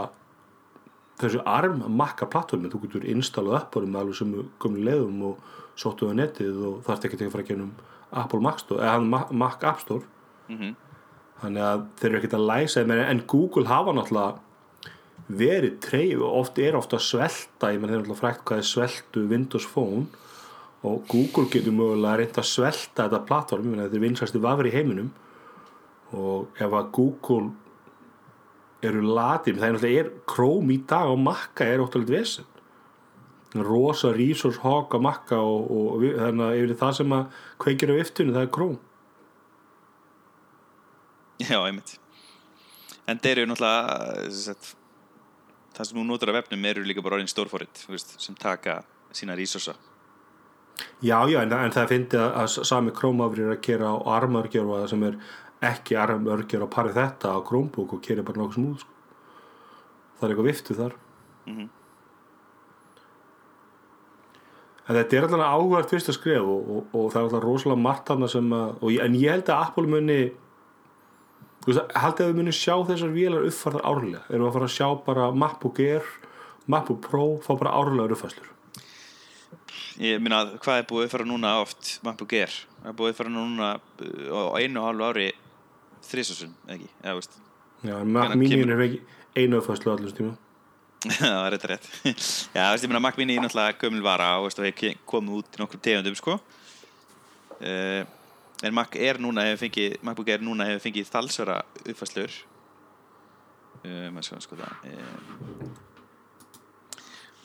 [1.22, 6.10] þessu arm makka plattformi, þú getur installað uppárum með alveg sem komið leiðum og sóttu
[6.10, 7.72] á netið og það er ekki að fara að genum
[8.18, 10.06] Apple Mac Store, eða hann Mac- App Store.
[10.50, 10.76] Mm
[11.38, 14.40] þannig að þeir eru ekkert að læsa en, Google hafa náttúrulega
[15.38, 18.62] verið treyf og oft er ofta að svelta ég menn þeir eru náttúrulega frækt hvað
[18.64, 20.08] er sveltu Windows Phone
[20.86, 25.14] og Google getur mögulega reynd að svelta þetta plattform, þetta er vinsæsti vafri í heiminum
[26.16, 27.50] og ef að Google
[28.86, 32.54] eru latin, það er náttúrulega Chrome í dag og Makka er óttalegt vesen
[33.58, 37.96] rosa resource hog á Makka og, og þannig að yfir það sem að kveikir á
[37.98, 38.84] viftunni það er Chrome
[41.38, 41.98] Já, einmitt.
[43.08, 44.56] En þeir eru náttúrulega,
[45.78, 48.80] það sem þú notar af vefnum eru líka bara orðin stórfórit, þú veist, sem taka
[49.16, 49.76] sína resursa.
[51.02, 54.84] Já, já, en, en það finnst að, að sami Chrome-afri er að gera á armörgjörfa
[54.92, 55.16] sem er
[55.72, 58.92] ekki armörgjör á parið þetta á Chromebook og gerir bara nokkuð smúð sko.
[60.20, 60.94] það er eitthvað viftu þar
[61.48, 61.70] Mhm.
[64.88, 67.82] en þetta er alltaf áhugað fyrst að skrifa og, og, og það er alltaf rosalega
[67.84, 70.20] margt þarna sem að, ég- en ég held að Apple muni
[71.68, 74.88] haldið að við muni sjá þessar vélar uppfærðar árlega erum við að fara að sjá
[75.10, 76.06] bara MacBook Air
[76.68, 78.54] MacBook Pro, fá bara árlega uppfæslur
[79.98, 82.54] Ég minna, hvað er búið að fara núna oft, MacBook Air?
[82.84, 85.28] Það er búið að fara núna uh, á einu og hálfu ári
[86.06, 86.90] þrísasun, ekki?
[87.02, 87.40] Já, veist.
[87.82, 89.00] Já, kemur- er ekki
[89.38, 90.36] einu uppfæslu allir tíma
[91.18, 91.90] það er rétt að rétt.
[92.06, 95.58] Já, veist, ég minna, Mac Mini er náttúrulega gömul vara og veist, það komið út
[95.58, 96.38] í nokkrum tegundum, sko.
[97.58, 98.04] Uh,
[98.66, 102.38] en Mac Air núna hefur fengið, MacBook Air núna hefur fengið þalsvara uppfæslur.
[103.82, 104.74] Uh, maður sko, sko það.
[104.86, 105.74] Uh,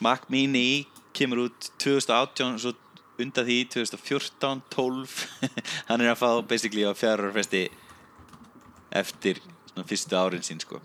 [0.05, 0.85] Mac Mini
[1.15, 2.73] kemur út 2018 svo
[3.21, 5.17] undan því 2014, 12
[5.89, 7.67] hann er að fá basically á fjárarfesti
[8.93, 9.39] eftir
[9.69, 10.81] svona, fyrstu árin sín sko.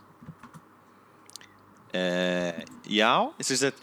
[1.89, 3.79] Uh, já að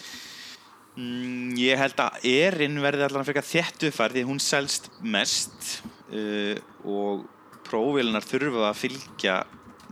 [0.94, 5.80] mm, ég held að erinn verði allan að frekar þétt uppfær því hún selst mest
[6.14, 6.54] uh,
[6.86, 7.26] og
[7.66, 9.40] prófélunar þurfa að fylgja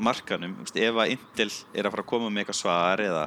[0.04, 3.26] markanum, ef að Intel er að fara að koma með eitthvað svar eða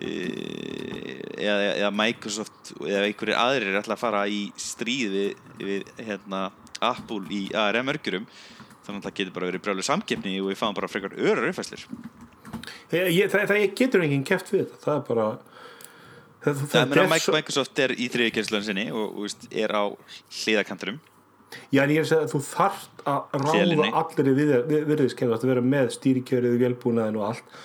[0.00, 5.16] eða, eða Microsoft eða einhverjir aðrir er alltaf að fara í stríð
[5.60, 6.46] við, hérna,
[6.80, 8.26] Apple í ARM örgjurum
[8.86, 11.16] þannig að það getur bara verið brjálu samkeppni og við fáum bara frekar
[12.90, 15.28] ég, ég, það, það getur enginn keft við þetta það er bara
[16.40, 19.84] það, það er svo- Microsoft er í þriðikjörslun sinni og, og er á
[20.42, 21.00] hliðakanturum
[21.74, 23.88] Já, en ég er að segja að þú þarft að ráða Hlélinni.
[24.00, 24.34] allir í
[24.86, 27.56] virðiskerfi að vera með stýrikjörið, velbúnaðin og allt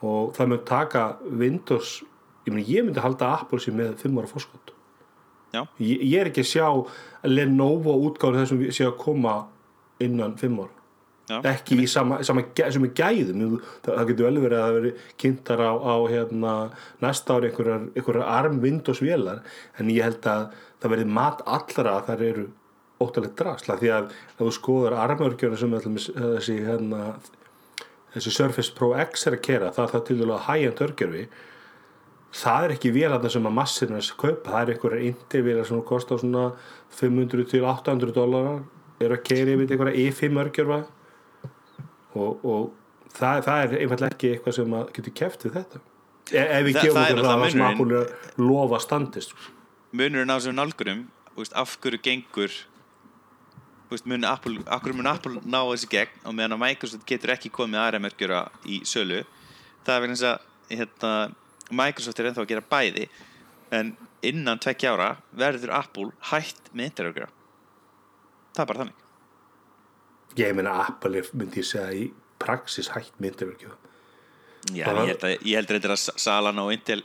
[0.00, 2.00] og það mun taka Windows,
[2.46, 4.74] ég meni ég myndi halda að Apple sér með 5 ára fórskot
[5.52, 6.66] ég, ég er ekki að sjá
[7.28, 9.40] Lenovo útgáður þessum sé að koma
[10.02, 10.76] innan 5 ára.
[11.30, 13.58] Já, ekki í sama, sama, er gæðum.
[13.84, 14.92] Það, það getur vel verið að það veri
[15.22, 16.54] kynntar á, á hérna,
[17.04, 19.44] næsta ári einhverjar, einhverjar arm Windows vélar.
[19.78, 20.48] En ég held að
[20.82, 22.46] það verið mat allra að það eru
[23.00, 27.04] óttalegt drasla því að ef þú skoður armörgjörna sem allir, þessi hérna,
[28.14, 31.24] þessi Surface Pro X er að kera það er það til dælu high-end örgjörfi
[32.40, 35.68] það er ekki vélarna sem að massirna er að kaupa, það er einhverjar indi vélar
[35.68, 36.44] sem kostar svona
[37.00, 38.60] 500 til 800 dólarar
[39.00, 40.80] eru að keira yfir einhverja E5 örgjörfa
[42.14, 42.68] og, og
[43.14, 45.80] það, það er einfallega ekki eitthvað sem að getur keft við þetta.
[46.30, 47.64] E ef við gefum er okkur það sem.
[47.66, 49.34] Apple er að lofa standist
[49.90, 51.06] munurinn á þessum nálgurum
[51.58, 52.56] af hverju gengur
[53.90, 57.50] veist, mun Apple, hverju mun Apple ná þessi gegn og meðan að Microsoft getur ekki
[57.54, 59.24] komið ARM-örgjura í sölu?
[59.86, 61.12] Það er vegna þess að hérna,
[61.82, 63.08] Microsoft er ennþá að gera bæði
[63.80, 63.92] en
[64.26, 67.30] innan tveggja ára verður Apple hætt með interörgjura
[68.54, 69.04] það er bara þannig.
[70.40, 72.08] Ég meina Apple er, myndi ég segja í
[72.40, 73.76] praxis hætt myndirverkjöf
[74.76, 77.02] Já, Það var- ég held, að, ég held reyndar að salan á Intel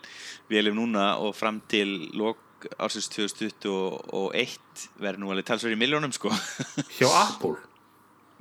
[0.52, 2.38] vélum núna og fram til lok
[2.82, 6.32] ársins 2021 verður nú alveg talsverð í miljónum sko.
[6.97, 7.55] Hjá Apple?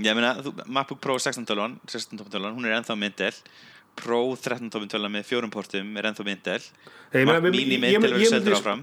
[0.02, 3.36] Ég meina, þú, MacBook Pro 16 tölvan 16 tómi tölvan, hún er ennþá með Intel
[3.94, 6.26] Pro 13 tómi tölvan með fjórum portum er ennþá
[7.14, 8.82] Ég meina, Mac Mini ég verður seldur áfram.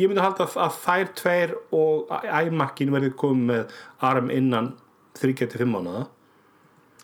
[0.00, 3.76] ég myndi halda að, að þær tveir og iMac-in verði komið með
[4.08, 4.72] ARM innan
[5.20, 6.06] 3-5 mánuða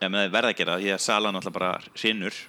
[0.01, 2.41] ég meina, það verða að gera því að salan alltaf bara hrinur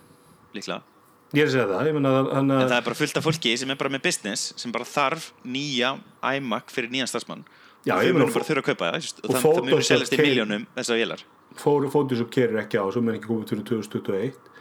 [0.55, 0.92] líklega
[1.33, 3.53] ég er að segja það, meina þannig En að það er bara fullt af fólki
[3.59, 5.93] sem er bara með business sem bara þarf nýja
[6.37, 7.45] iMac fyrir nýjan starfsmann.
[7.83, 9.87] Já, og þau munu bara þurfa að kaupa það og og þannig að það munu
[9.89, 11.23] seljast í miljónum þessar vélar.
[11.59, 14.51] Fór, Photoshop kerir ekki á svo mun ekki komið fyrir 2021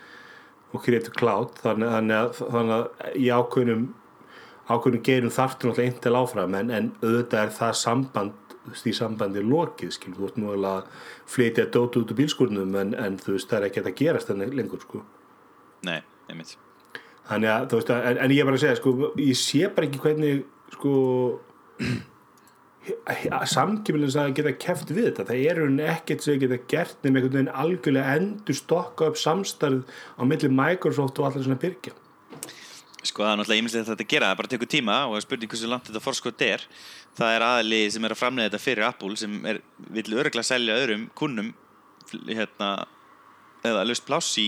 [0.73, 3.87] og Creative Cloud þannig, þannig, að, þannig að í ákveðnum
[4.73, 8.95] ákveðnum geirum þarftur náttúrulega Intel áfram en, en auðvitað er það samband þú veist, í
[8.97, 13.19] sambandi lokið skil, þú veist nú alveg að flytja dót út úr bílskurnum en, en
[13.21, 15.03] þú veist það er ekki að gerast þannig lengur sko.
[15.89, 15.99] Nei,
[16.33, 16.57] einmitt.
[17.29, 19.69] Þannig að þú veist að, en, en ég er bara að segja sko, ég sé
[19.77, 20.43] bara ekki hvernig
[20.75, 20.95] sko
[23.53, 25.29] samkjöfnilins að geta keft við þetta.
[25.31, 29.85] Það eru ekkert sem geta gert nefnir einhvern veginn algjörlega endur stokka upp samstarð
[30.19, 31.95] á milli Microsoft og allir svona byrkja
[33.03, 35.53] Sko það er náttúrulega þetta að gera, það bara tekur tíma og það er spurning
[35.53, 36.65] hversu langt þetta forskot er.
[37.19, 39.33] Það er aðli sem er að framleiða þetta fyrir Apple sem
[39.97, 41.51] vill öruglega selja öðrum kunnum
[42.29, 42.69] hérna,
[43.65, 44.47] eða löst pláss í,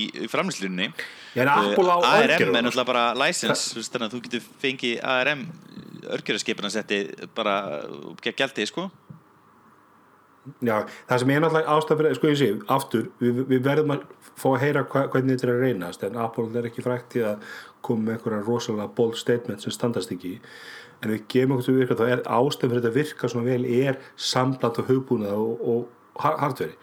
[1.94, 2.62] á ARM er örgjöruna.
[2.66, 5.46] náttúrulega bara license, þannig að þú getur fengið ARM
[6.14, 6.98] örgjörarskipina setti
[7.34, 7.54] bara
[8.22, 8.90] gegn gældi, sko.
[10.60, 14.02] Já, það sem er náttúrulega ástæð fyrir, sko ég sé, aftur, við, við verðum að
[14.36, 17.22] fá að heyra hva, hvernig þetta er að reynast en Apple er ekki frækt í
[17.24, 17.54] að
[17.84, 20.34] koma með einhverja rosalega bold statement sem standast ekki.
[21.04, 23.64] En við gefum okkur til virka þá er ástæð fyrir þetta að virka svona vel
[23.78, 26.76] er sambland og hugbúnað og, og har- hardveri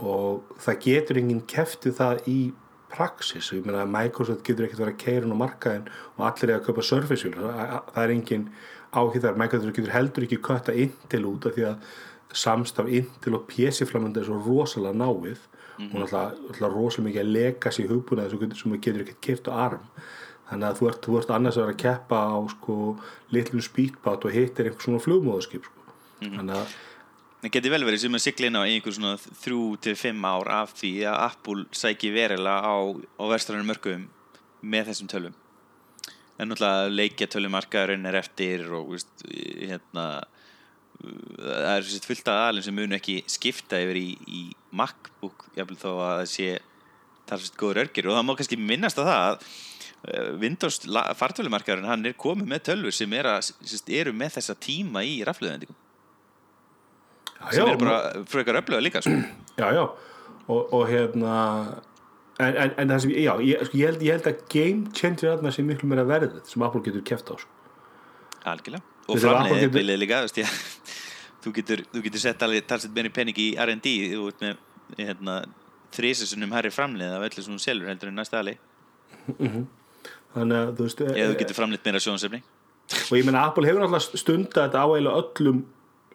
[0.00, 2.40] og það getur enginn keftið það í
[2.90, 6.50] praxis, ég meina að Microsoft getur ekkert verið að keira hún á markaðin og allir
[6.50, 8.46] er að kaupa Surface það, er enginn
[8.90, 11.92] áhugð þar, Microsoft getur heldur ekki kötta Intel út af því að
[12.40, 15.46] samstaf Intel og PC-flamandi er svo rosalega náið.
[15.80, 19.86] Og náttúrulega, rosalega mikið að lega sér hugbúnaði sem, sem getur ekkert kert á arm
[20.50, 22.76] þannig að þú ert, þú ert annars að vera að keppa á sko
[23.34, 25.94] litlum speedbát og hittir einhver svona flugmóðaskip sko.
[26.20, 26.74] þannig að
[27.40, 30.50] Það geti vel verið sem að sigla inn á einhver svona þrjú til fimm ár
[30.52, 34.02] af því að Apple sæki verilega á, á verstrænum mörgum
[34.60, 35.38] með þessum tölvum.
[36.36, 40.06] En náttúrulega leikja tölumarkaðurinn er eftir og veist, hérna,
[41.00, 44.44] það er sérst fullt af aðalinn sem munu ekki skipta yfir í, í
[44.76, 46.54] MacBook jafnvel þó að það sé
[47.30, 50.82] talsvist góður örgir og það má kannski minnast á það að eh, Windows
[51.22, 55.22] fartölumarkaðurinn hann er komið með tölvur sem er að, sérst, eru með þessa tíma í
[55.24, 55.86] rafluðendingum
[57.48, 59.16] sem eru bara frekar öfluga líka sko.
[59.56, 59.84] já, já.
[60.50, 61.34] Og, og hérna
[62.40, 65.34] en, en, en það sem, já, ég, sko, ég, held, ég held að game changer
[65.34, 67.50] þarna sé miklu meira verðið sem Apple getur keft á sko.
[68.44, 68.84] algjörlega.
[69.10, 70.40] Og er framleiðið bilið líka veist,
[71.44, 75.40] þú getur, þú getur sett alveg talsett meiri penning í R&D þú ert með hérna,
[75.96, 78.56] þrísasunum herri framleiðið af öllu sem hún selur heldur en næsta ali
[80.34, 82.42] þannig að þú veist eða þú e, getur framleiðið meira sjónsefni
[83.00, 85.62] og ég meina Apple hefur alltaf stundað þetta á eiginlega öllum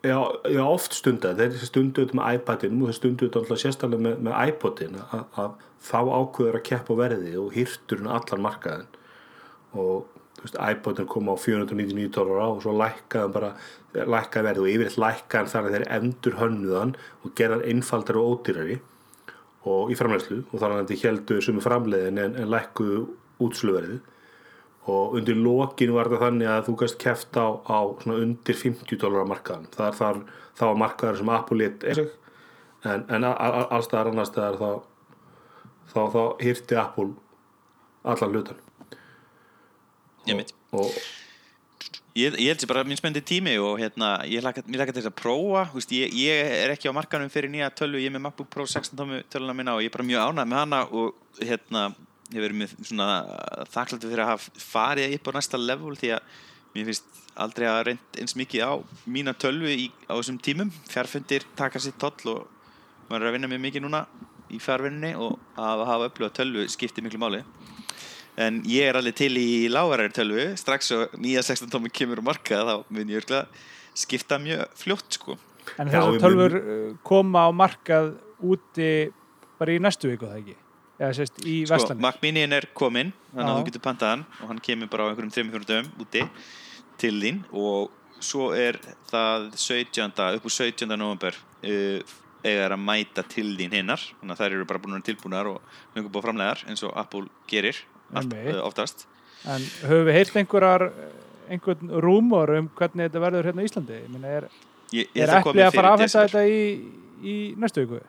[0.07, 0.17] já,
[0.55, 4.19] já oft stundað þeir stundu þetta með iPadinum og þeir stundu þetta alltaf sérstaklega með,
[4.27, 8.99] með iPodin að, þá ákveður að keppa verði og hirtur allan markaðin
[9.75, 10.05] og
[10.41, 13.51] veist, iPodin kom á 499 dólar á og svo lækkaðan bara
[13.95, 18.79] lækkaði verði og yfirleitt lækkaðan þar að þeir endur hönnuðan og gerðan einfaldar og ódýrari
[19.65, 20.41] og í framleiðslu.
[20.51, 22.99] Og þannig að þetta heldur sem er framleiðin en, en lækkuðu
[23.45, 24.03] útsluverðið
[24.85, 29.01] og undir lokin var þetta þannig að þú gæst keft á, á svona undir 50
[29.01, 30.21] dólar á markaðan það er þar,
[30.57, 32.13] þá var markaður sem Apple lit sig.
[32.85, 34.69] En, en allstaðar annar staðar þá
[35.89, 37.11] þá, þá hýrti Apple
[38.05, 38.63] allan hlutan
[40.29, 40.89] ég veit og
[42.15, 45.01] Ég, ég held sér bara minn spendi tími og hérna, ég laka, mér laka til
[45.01, 45.63] þess að prófa.
[45.73, 47.99] Veist, ég, ég er ekki á markanum fyrir nýja tölvu.
[47.99, 50.47] Ég er með MacBook Pro 16 tómi töluna minna og ég er bara mjög ánægð
[50.47, 51.81] með hana og hérna,
[52.33, 53.07] ég verið með svona
[53.73, 56.35] þakkláttu fyrir að hafa farið upp á næsta level því að
[56.75, 58.73] mér finnst aldrei að reynd eins mikið á
[59.11, 60.71] mína tölvu í, á þessum tímum.
[60.89, 62.47] Fjárfundir taka sér toll og
[63.09, 64.05] maður er að vinna mjög mikið núna
[64.53, 67.43] í fjárvinninni og að hafa upplöða tölvu skiptir miklu máli.
[68.41, 70.47] En ég er alveg til í lágaræri tölvu.
[70.59, 73.45] Strax og nýja 16 tómi kemur á markað þá mun ég örgulega
[73.95, 75.37] skipta mjög fljótt sko.
[75.79, 78.13] En þessar við tölfur uh, koma á markað
[78.43, 78.91] úti
[79.59, 80.57] bara í næstu viku það ekki?
[80.95, 82.03] Eða sérst í sko, Vestlandir?
[82.05, 85.09] Mac Mini-in er kominn þannig að þú getur pantað hann og hann kemur bara á
[85.11, 86.21] einhverjum 3-4 dögum úti
[87.01, 88.79] til þín og svo er
[89.09, 90.13] það 17.
[90.37, 90.87] upp úr 17.
[90.95, 92.15] november uh,
[92.45, 95.09] eiga þær að mæta til þín hinnar þannig að þær eru bara búin að vera
[95.09, 97.83] tilbúnar og lengur búið framlegar eins og Apple gerir
[98.15, 99.07] allt, uh, oftast
[99.45, 100.87] En höfum við heyrt einhverjar
[101.51, 103.97] einhvern rúmor um hvernig þetta verður hérna í Íslandi?
[103.99, 104.47] Ég meina, er,
[104.95, 106.31] ég, ég er eplið að fara að desember.
[106.31, 106.63] þetta í,
[107.21, 108.01] í næstu viku?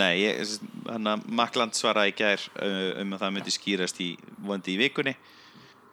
[0.00, 0.38] Nei, ég,
[0.88, 4.78] hann að Makland svaraði í gær uh, um að það myndi skýrast í vondi í
[4.80, 5.12] vikunni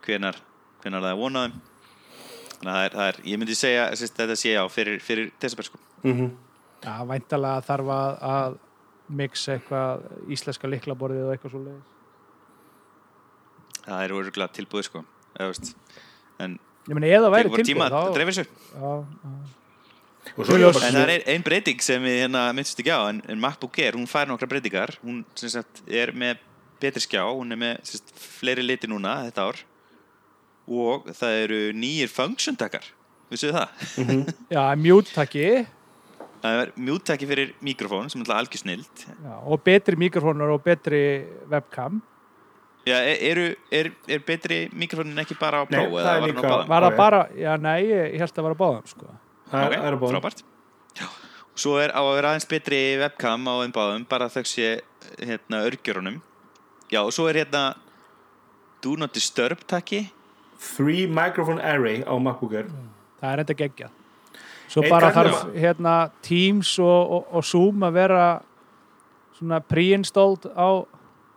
[0.06, 0.40] hvenar,
[0.84, 1.58] hvenar það er vonaðum
[2.54, 5.34] þannig að það er, það er, ég myndi segja sérst, þetta sé já fyrir, fyrir
[5.42, 6.30] desember sko mm
[6.80, 8.54] Já, væntalega þarf að, að
[9.20, 11.90] mixa eitthvað íslenska liklaborðið og eitthvað svo leiðis.
[13.84, 15.02] það er örgulega tilbúið sko
[15.36, 15.74] eða, veist,
[16.40, 16.56] en
[16.88, 18.14] Ég meina, eða væri tilbúið, að þá...
[18.16, 18.94] dreifir þessu Já,
[19.28, 19.59] já.
[20.38, 23.80] Það er bara ein, ein breyting sem við hérna myndist ekki á en, en MacBook
[23.82, 26.44] Air, hún fær nokkra breytingar hún sem sagt er með
[26.80, 29.64] betri skjá hún er með sem sagt, fleiri liti núna þetta ár
[30.70, 32.86] og það eru nýjir function-takar
[33.30, 33.84] vissuðu það?
[34.56, 35.50] Já, mjúttaki
[36.44, 40.64] það er mjúttaki fyrir mikrofón sem er alltaf algjör snild já, og betri mikrofónur og
[40.64, 41.02] betri
[41.52, 42.02] webcam.
[42.88, 46.32] Já, er, eru, er, er betri mikrofónin ekki bara á Nei, Pro það eða er
[46.32, 46.54] líka-?
[46.70, 49.18] Var það bara, já, nei, ég, held að það var að báðum, sko.
[49.52, 50.44] Það Ok, er- er frábært
[51.00, 51.08] Já.
[51.60, 54.82] Svo er á að vera aðeins betri webcam á þeim báðum bara þau sé
[55.20, 56.22] hérna örgjörunum
[56.92, 57.64] Já, og svo er hérna
[58.82, 60.06] Do not disturb takki
[60.60, 62.68] three microphone array á MacBook Air
[63.20, 63.92] Það er enda geggjað.
[64.70, 65.94] Svo Eitt bara þarf hérna
[66.24, 68.26] Teams og, og, og Zoom að vera
[69.40, 70.70] svona pre-installed á,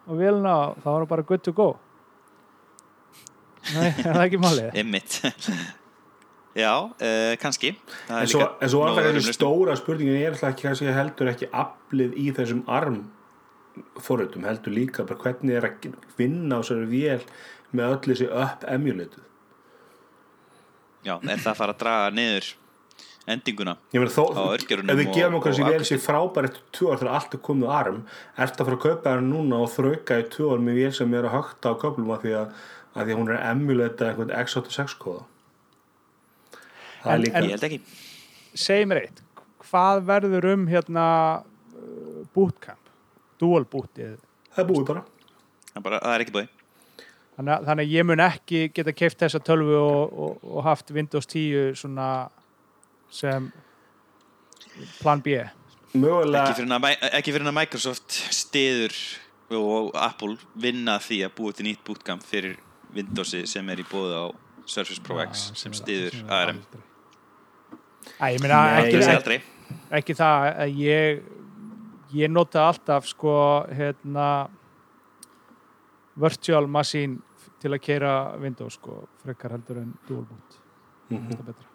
[0.06, 1.68] á vélina og þá er það bara good to go.
[3.72, 4.68] Nei, er það ekki málið?
[4.82, 5.18] Emmitt
[6.52, 7.72] Já, uh, kannski.
[8.10, 9.36] Er en svo, en svo nóg það lausnum.
[9.38, 13.02] stóra spurningin er alltaf heldur ekki aflið í þessum arm
[14.02, 17.22] forritum heldur líka bara hvernig er að vinna á þessari vél
[17.72, 19.22] með öll þessi upp emulated
[21.02, 22.50] Já, er það að fara að draga niður
[23.32, 26.92] endinguna meina þó, Á örgjörunum ef við gefum okkur þessi vél sér frábær eftir tvö
[26.92, 28.00] ár þegar allt er komið á arm
[28.36, 31.28] ertu að fara að kaupa það núna og þrauka í ár með vél sem er
[31.28, 32.56] að högta á köflum af því að,
[32.92, 35.24] að því að hún er að emulata einhvern x86 kóða
[37.02, 37.80] það En- er líka Ég held ekki
[38.62, 39.22] Segð mér eitt,
[39.70, 41.06] hvað verður um hérna
[42.34, 42.90] bootcamp,
[43.40, 44.18] dual bootið?
[44.52, 45.04] það er búið bara
[45.72, 46.50] Það, er bara, það er ekki búið
[47.32, 50.90] Þannig, að- þannig að ég mun ekki geta keift þessa tölvu og, og, og haft
[50.92, 52.08] Windows 10 svona
[53.12, 53.46] sem
[55.00, 55.38] plan B.
[55.94, 58.94] mögulega ekki fyrir, að, ekki fyrir að Microsoft stiður
[59.52, 62.54] og Apple vinna því að búa til nýtt bootcamp fyrir
[62.94, 64.24] Windowsi sem er í bóðu á
[64.68, 66.80] Surface Pro X Já, sem stiður ARM aldrei.
[68.20, 69.40] Æ, ég meina Nei, ekki, ekki, aldrei
[69.98, 71.22] ekki það að ég
[72.12, 73.34] ég nota alltaf sko
[73.72, 74.28] hérna
[76.20, 77.20] virtual machine
[77.62, 80.58] til að keira Windows sko, frekar heldur en dual boot
[81.12, 81.28] Mhm.
[81.28, 81.68] þetta er betra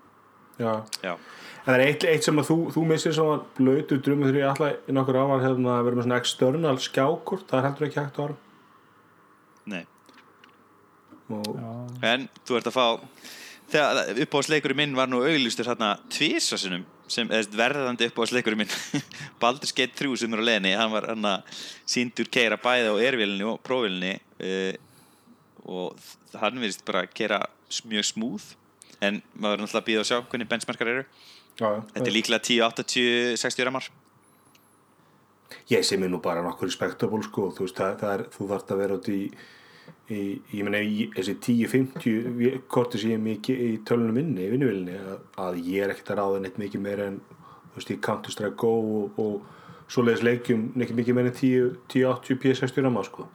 [0.57, 0.71] Já.
[1.03, 1.11] Já.
[1.13, 4.47] En það er eitt, eitt sem að þú, þú missir að blötu drömmu þegar ég
[4.49, 7.99] alltaf í nokkur ávar hefðum að vera með svona external skjákort það er heldur ekki
[8.01, 8.37] hægt á árum
[9.67, 9.85] Nei.
[11.29, 11.59] og
[12.01, 12.85] en þú ert að fá
[13.71, 19.03] þegar uppáhaldsleikurinn minn var nú auðlustur hérna tvísasunum sem verðandi uppáhaldsleikurinn minn
[19.41, 22.95] Baldur's Gate 3 sem er á leðinni hann var hann að síndur keira bæði á
[23.09, 24.13] ervélinni og próvélinni
[24.43, 24.73] uh,
[25.67, 27.41] og þ- hann virðist bara keira
[27.91, 28.49] mjög smúð
[29.03, 31.01] en maður er náttúrulega að býða að sjá hvernig benchmarkar eru.
[31.59, 33.85] Já, þetta er líklega 10, 80, 60 ramar.
[35.71, 38.71] Ég sé mér nú bara nokkur respectable sko þú veist það, það er, þú þarft
[38.73, 39.19] að vera út í,
[40.07, 40.21] í
[40.53, 44.97] ég meina í þessi 10-50 korti sem ég er mikið í tölunum minni, í vinnuvilni
[44.97, 48.35] að, að ég er ekkert að ráða neitt mikið meira en þú veist í Counter
[48.35, 53.27] Strike Go og, og svoleiðis leikjum neitt mikið meira en 10-80 P60 rama sko.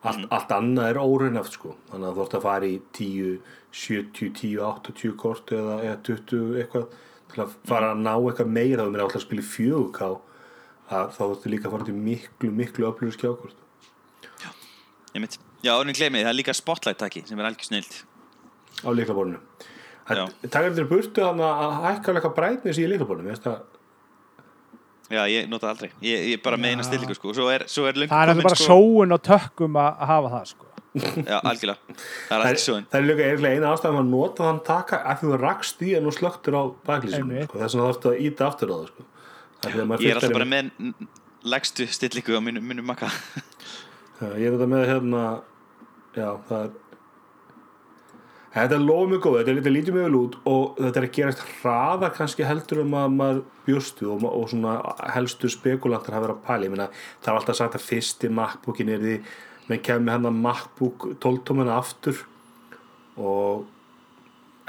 [0.00, 1.74] Allt, allt annað er óraunhaft sko.
[1.90, 3.34] Þannig að þú þarft að fara í 10
[3.70, 6.86] 70, 10, 80 kort eða, eða 20 eitthvað
[7.30, 8.86] til að fara að ná eitthvað meira.
[8.86, 10.08] Er mér alltaf að spila í 4K
[10.90, 13.60] að þá þurftu líka að fara til miklu, miklu öflugur skjákort.
[15.14, 15.38] Einmitt.
[15.60, 17.98] Já, orðin glemið, það er líka spotlight taki sem er algjör snild
[18.80, 19.40] á líklaborinu
[20.10, 20.24] Já.
[20.50, 23.36] Takk eftir burtu þannig að hækka eitthvað brightness í líklaborinu
[25.10, 25.90] Já, ég nota það aldrei.
[26.06, 27.32] Ég, ég bara með eina stillingu sko.
[27.34, 30.44] Svo er, svo er það er komin, bara sko, sóun og tökkum að hafa það
[30.52, 30.68] sko.
[31.30, 31.96] Já, algjörlega.
[32.28, 35.96] Það er það, er líka eina ástæðan að nota þann taka að þú rakst í
[35.98, 36.62] en nú slöktur á
[36.94, 37.48] Einmitt.
[37.48, 37.58] sko.
[37.58, 39.08] þess vegna þarftu að íta aftur á það sko.
[39.66, 40.70] Ég er alltaf bara með
[41.54, 43.10] lægstu stillingu á mínum mínu makka
[44.20, 45.24] ég er þetta með hérna
[46.16, 46.70] já, það er
[48.50, 51.12] þetta er lofum mjög góð, þetta er lítið mjög vel út og þetta er að
[51.18, 54.78] gerast hraðar kannski heldur um að maður bjóstu og, og svona
[55.14, 56.88] helstu spekulantar hafa verið að pæla, ég meina
[57.20, 59.18] það er alltaf sagt að fyrsti MacBookin er því
[59.70, 62.24] menn kemur hann að MacBook 12 tómina aftur
[63.20, 63.68] og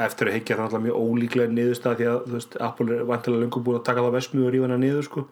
[0.01, 3.45] eftir að higgja það alltaf mjög ólíklega niðurstað því að þú veist, Apple er vantilega
[3.45, 5.23] löngu búin að taka það vesmið og rífa hana niður sko.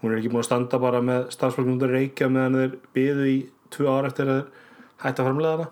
[0.00, 3.38] Hún er ekki búin að standa bara með starfsfólknum undir reykja meðan þeir byðu í
[3.74, 4.44] tvö ára eftir að
[5.04, 5.66] hætta að framlega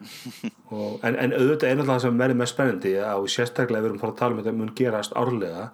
[0.74, 4.02] og, en, en auðvitað er náttúrulega það sem verður mest spennandi að sérstaklega við erum
[4.02, 5.66] bara að tala um þetta mun gerast árlega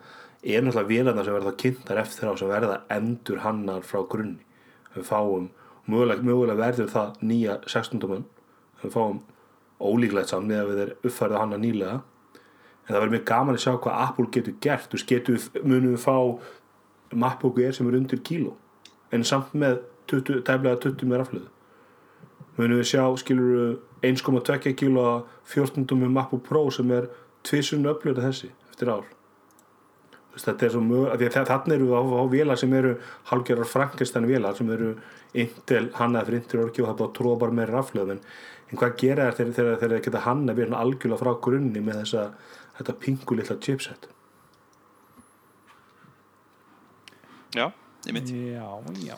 [0.54, 4.42] er náttúrulega vélarna sem verða kynntar eftir á sem verða endur hannar frá grunni.
[4.94, 5.48] Við fáum,
[5.86, 8.04] mögulega, mögulega verður það nýja 16.
[8.06, 8.26] mun
[8.82, 9.22] við fáum
[9.80, 11.96] ólíklegt samt með að við erum uppfærið hanna nýlega.
[12.86, 14.86] En það verður mjög gaman að sjá hvað Apple getur gert.
[14.90, 16.16] Þú veist, getur, munum við fá
[17.12, 18.56] MacBook Air sem er undir kíló
[19.14, 21.52] en samt með 20, tæmlega 20 með rafluðu
[22.56, 23.76] munum við sjá, skilur
[24.06, 27.10] 1,2 kíló 14 með MacBook Pro sem er
[27.46, 29.04] tvisunni öflur þessi eftir ár.
[30.36, 32.90] Þetta er svo mjög þannig eru við að fá vélar sem eru
[33.30, 34.90] hálfgerðar Frankenstein vélar sem eru
[35.32, 38.20] Intel hannaði fyrir Intel orki og það er bara að tróða bara með rafluðum en,
[38.68, 42.26] en hvað gera þær þegar þeir geta hanna við algjörlega frá grunni með þessa
[42.76, 44.08] þetta pingu litla chipset
[47.56, 47.66] Já,
[48.06, 48.68] ég mynd Já,
[49.06, 49.16] já.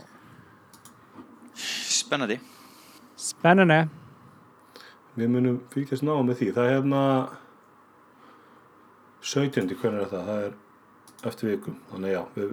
[1.59, 2.39] Spennandi
[3.19, 3.81] Spennandi.
[5.19, 7.01] við munum fylgjast ná með því það er hérna
[9.27, 9.73] 17.
[9.81, 10.53] hvernig er það það er
[11.29, 12.53] eftir vikum þannig já við,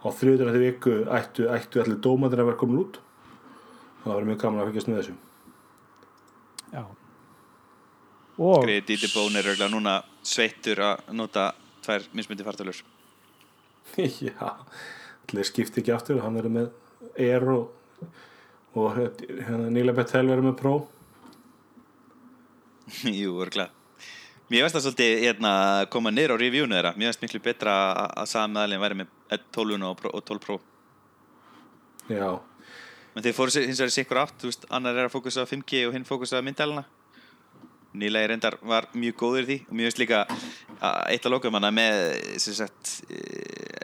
[0.00, 3.00] á þriðutur eftir viku ættu, ættu allir dómatir að vera komin út
[4.04, 5.18] það var mjög gaman að fylgjast með þessu
[6.70, 6.84] Já.
[8.40, 11.50] Og Greið Didi Bón er örgulega núna sveittur að nota
[11.84, 12.80] tvær mismyndi fartölur
[13.98, 14.48] já,
[15.30, 16.70] allir skipti ekki aftur hann verður með
[17.20, 18.08] Air og,
[18.76, 20.74] og hérna, Níla Bettel verður með Pro.
[23.20, 23.70] Jú, örgulega
[24.50, 25.50] Mér finnst það svolítið hérna,
[25.94, 26.90] koma niður á reviewnu þeirra.
[26.98, 29.10] Mér finnst miklu betra að- samanlega væri með
[29.54, 30.56] 12 og, Pro- og 12 Pro.
[32.10, 32.30] Já,
[33.14, 35.94] Men þeir fóru hins vegar sikkur átt, veist, annar er að fókusa á 5G og
[35.94, 36.82] hinn fókusa á myndæluna.
[37.94, 39.56] Nýlega reyndar var mjög góður í því.
[39.70, 42.02] Og mér finnst líka að eitt að lokum hana með
[42.42, 42.92] sem sagt,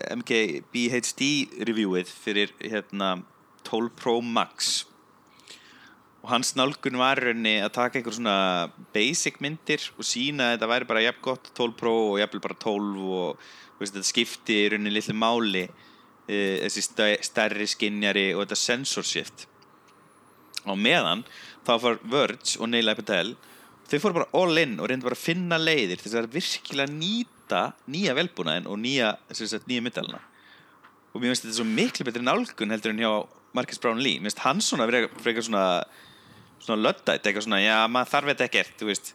[0.07, 0.39] eh, MK
[0.73, 1.31] BHD
[1.69, 3.17] reviewið fyrir hérna
[3.67, 4.85] 12 Pro Max.
[6.23, 8.37] Og hans nálgun var í rauninni að taka einhver svona
[8.95, 12.59] basic myndir og sína að þetta væri bara jafn gott 12 Pro og jafnvel bara
[12.63, 13.45] 12 og
[13.79, 19.07] veist, þetta skipti í rauninni litlu máli eh, þessi stæ- stærri skinjari og þetta sensor
[19.07, 19.47] shift.
[20.67, 21.23] Á meðan
[21.67, 23.37] þá fór Verge og Neil Patel
[23.87, 26.91] þau fóru bara all in og reyndu bara að finna leiðir þess að virkilega
[27.47, 29.15] nýta nýja velbúnaðin og nýja,
[29.67, 30.21] nýja myndalina.
[31.15, 33.13] Og mér finnst þetta svo miklu betri nálgun heldur en hjá
[33.55, 34.19] Marcus Brown Lee.
[34.19, 34.87] Mér finnst hann svona
[35.23, 35.85] frekar svona
[36.61, 39.15] svona löddætt, eitthvað svona, já, maður þarf þetta ekkert, þú veist.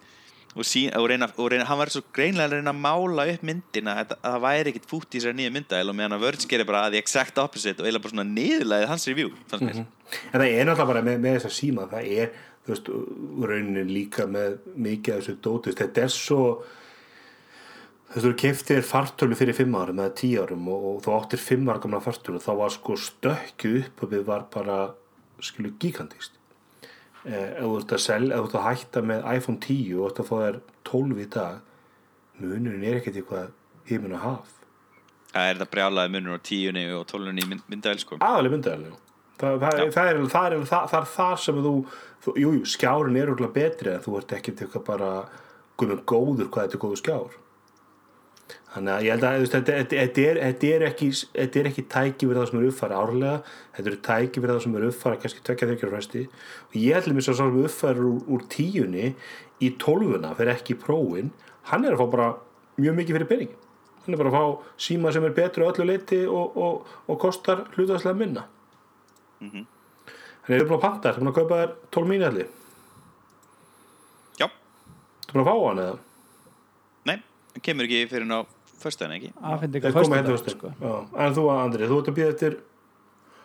[0.51, 3.43] Og, sí, og, reyna, og reyna, hann var svo greinlega að reyna að mála upp
[3.47, 6.49] myndina að, að það væri ekkert fút í þessari nýja myndæl og meðan að Verge
[6.51, 9.79] gerir bara the exact opposite og eiginlega bara svona niðurlæðið hans review fannst mér.
[10.33, 12.91] En það er náttúrulega bara með, með þessa síma það er, þú veist,
[13.53, 16.41] raunin líka með mikið af þessu dótist þetta er svo
[18.11, 21.41] þú veist, þú keftir fartölu fyrir fimm árum eða tíu árum og, og þú áttir
[21.41, 24.77] fimm ára gamla fartölu þá var sko stökkju upp og við var bara,
[25.41, 26.37] skilu, gigantist.
[27.21, 30.15] Eh, ef þú ert að selja ef þú ert að hætta með iPhone 10 og
[30.17, 30.55] að fá þér
[30.89, 31.59] 12 í dag
[32.41, 33.51] munurinn er ekkert eitthvað
[33.91, 34.57] hímun að haf
[35.31, 38.57] Það er þetta brjálaði munur á tíunni og tólunni í mynd, myndæl sko aðalega
[39.41, 39.83] það, það, Já.
[39.85, 41.75] er- það, er, það, er, það, það er þar sem þú,
[42.25, 45.11] þú jú, jú, skjárin er úrlega betri en þú ert ekki eitthvað bara
[45.77, 47.37] guðum góður hvað þetta er góður skjár
[48.73, 52.27] þannig að ég held að þetta, þetta, er, þetta, er ekki, þetta er ekki tæki
[52.27, 53.33] fyrir það sem er uppfæra árlega
[53.77, 56.27] þetta eru tæki fyrir það sem er uppfæra kannski tvekja þekkjur fresti.
[56.69, 59.09] Og ég held að mér svo sem uppfæra úr, úr tíunni
[59.61, 61.33] í tólfuna fyrir ekki prófin.
[61.71, 62.29] Hann er að fá bara
[62.81, 63.61] mjög mikið fyrir peningi
[64.05, 67.19] hann er bara að fá síma sem er betri á öllu leiti og, og, og
[67.21, 68.47] kostar hlutastlega minna.
[69.41, 69.67] Mhm.
[70.41, 72.47] Þannig er þið búin að panta, þið búin að kaupa þér 12 mínu allir?
[74.41, 74.47] Já,
[75.27, 75.99] Þú búin að fá hann eða?
[77.59, 78.39] Kemur ekki fyrir ná
[78.81, 79.31] föstudaginn ekki?
[79.35, 80.95] Þeir koma hérna föstudag, fyrstu sko.
[81.19, 82.57] En þú Andri, þú ert að býða eftir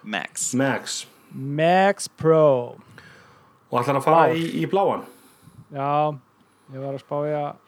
[0.06, 0.46] Max.
[0.54, 0.96] Max.
[1.34, 2.76] Max Pro.
[3.66, 5.02] Og ætlar að fara í, í bláan?
[5.74, 6.14] Já,
[6.72, 7.62] ég var að spá ég að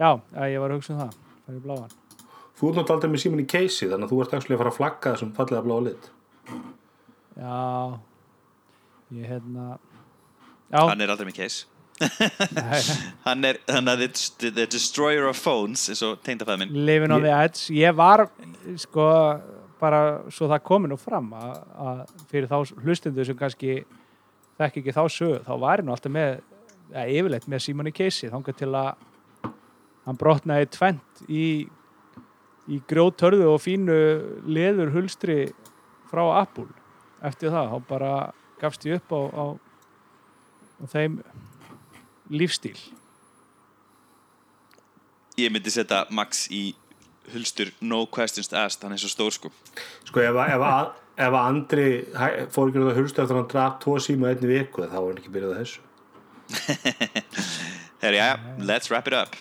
[0.00, 0.10] Já,
[0.48, 1.16] ég var að hugsa um það.
[1.46, 1.90] Það er bláan.
[2.56, 4.78] Þú ert náttúrulega aldrei með síman í keisi þannig að þú ert að fara að
[4.78, 6.08] flagga þessum fallega bláa lit.
[7.40, 7.60] Já,
[9.16, 9.66] ég hérna
[10.70, 11.69] Já, Hann er aldrei með case nei,
[13.26, 16.76] Hann er, hann er the, the destroyer of phones eins og tengdafæð minn.
[16.86, 17.68] Living on the edge.
[17.76, 18.24] Ég var,
[18.80, 19.08] sko
[19.80, 20.00] bara
[20.32, 23.82] svo það komi nú fram að, fyrir þá hlustundu sem kannski
[24.60, 26.40] þekki ekki þá sögu þá var ég nú alltaf með,
[26.92, 28.90] ja, yfirleitt með Simon Casey, þangað til að
[30.08, 31.44] hann brotnaði tvent í
[32.70, 33.96] í grjótörðu og fínu
[34.46, 35.40] leður hulstri
[36.10, 36.68] frá Apple.
[37.26, 38.12] Eftir það, þá bara
[38.60, 39.44] gafst ég upp á, á,
[40.80, 41.18] á þeim
[42.30, 42.76] lífstíl
[45.40, 46.74] Ég myndi setja Max í
[47.32, 49.50] hulstur no questions asked, hann er svo stór sko
[50.08, 51.86] Sko ef, að- ef, að- ef að Andri
[52.54, 55.20] fór ekki að hursta eftir að hann draf tvo síma einni viku þá var hann
[55.22, 55.80] ekki byrjað að þessu
[58.02, 59.36] Herri, já, let's wrap it up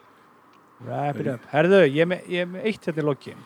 [0.79, 1.41] Wrap it up.
[1.51, 3.39] Herðu, ég er með, ég er með eitt hérna í lokin.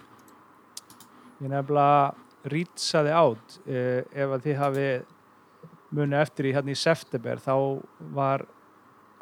[1.41, 4.84] Ég nefnilega rýtsaði átt uh, ef að þið hafi
[5.98, 7.56] munið eftir í hérna í september þá
[8.14, 8.44] var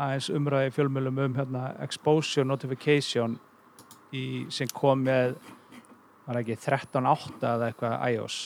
[0.01, 3.37] aðeins umræði fjölmjölum um hérna exposure notification
[4.11, 5.35] í, sem kom með
[6.25, 8.39] var ekki 13.8 eða eitthvað iOS?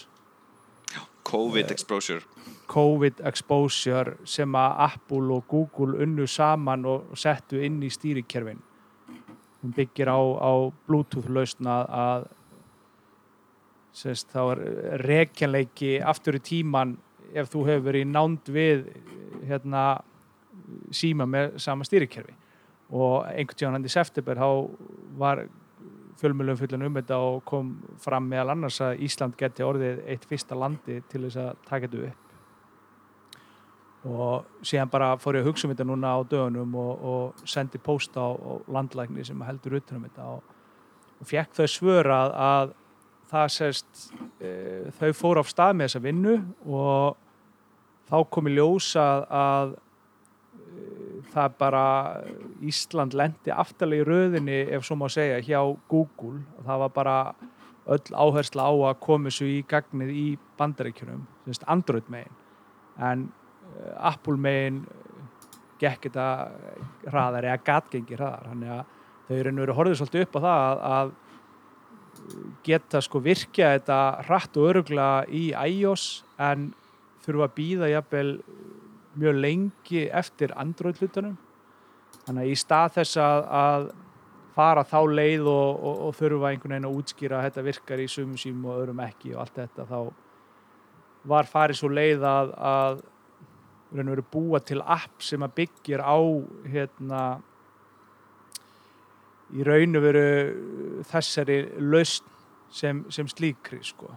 [1.26, 2.22] COVID exposure.
[2.70, 8.62] COVID exposure sem að Apple og Google unnu saman og settu inn í stýrikerfin.
[9.64, 10.54] Hún byggir á, á
[10.86, 12.28] Bluetooth lausna að
[13.96, 14.62] sérst, þá er
[15.02, 16.96] rekjanleiki aftur í tíman
[17.34, 18.86] ef þú hefur verið nánd við
[19.48, 19.86] hérna
[20.94, 22.36] síma með sama stýrikerfi.
[22.96, 24.50] Og einhvern tíðan hann í september þá
[25.18, 25.46] var
[26.20, 30.56] fjölmjölum fullan um þetta og kom fram meðal annars að Ísland geti orðið eitt fyrsta
[30.58, 32.22] landi til þess að taka þetta upp.
[34.06, 37.82] Og síðan bara fór ég að hugsa um þetta núna á dögunum og, og sendi
[37.82, 40.56] post á, á landlækni sem heldur utan um þetta og,
[41.20, 42.76] og fekk þau svör að, að
[43.32, 44.04] það sést
[44.40, 44.52] e,
[45.00, 46.36] þau fóru á stað með þessa vinnu
[46.70, 47.18] og
[48.06, 49.74] þá kom í ljós að, að
[51.34, 51.84] það bara
[52.66, 55.60] Ísland lendi aftarlega í röðinni ef svo má segja hjá
[55.92, 56.44] Google.
[56.58, 57.18] Og það var bara
[57.96, 60.28] öll áhersla á að koma þessu í gagnið í
[60.60, 61.26] bandaríkjunum,
[61.70, 62.40] Android megin.
[62.98, 64.86] En eh, Apple megin
[65.82, 66.28] gekk þetta
[67.12, 68.50] hraðar eða gatgengi hraðar.
[68.52, 68.84] Þannig að
[69.28, 71.14] þau eru nú horfið svolítið upp á það að, að
[72.66, 76.72] geta sko virkja þetta hratt og örugla í iOS en
[77.26, 78.30] þurfa að býða jafnvel
[79.20, 81.38] mjög lengi eftir Android hlutunum.
[82.26, 83.88] Þannig að í stað þess að, að
[84.56, 88.08] fara þá leið og, og, og þurfa einhvern veginn að útskýra að þetta virkar í
[88.12, 90.00] sumum sím og öðrum ekki og allt þetta þá
[91.26, 93.04] var farið svo leið að, að
[93.96, 96.18] veru búa til app sem að byggir á
[96.72, 97.24] hérna
[99.56, 100.30] í raun og veru
[101.10, 102.32] þessari lausn
[102.74, 104.10] sem, sem slíkri sko.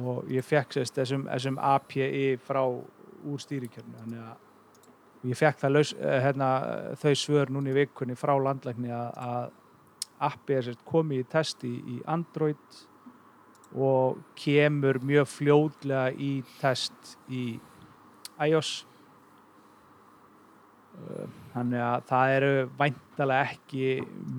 [0.00, 2.62] Og ég fekk þessum API frá
[3.24, 6.48] úr stýrikjörnu þannig að ég fekk það laus, eh, hérna,
[7.00, 9.52] þau svör núna í vikunni frá landlækni að,
[10.24, 12.76] appi er komið í testi í Android
[13.74, 17.58] og kemur mjög fljóðlega í test í
[18.46, 18.86] iOS.
[20.94, 23.88] Uh, þannig að það eru væntalega ekki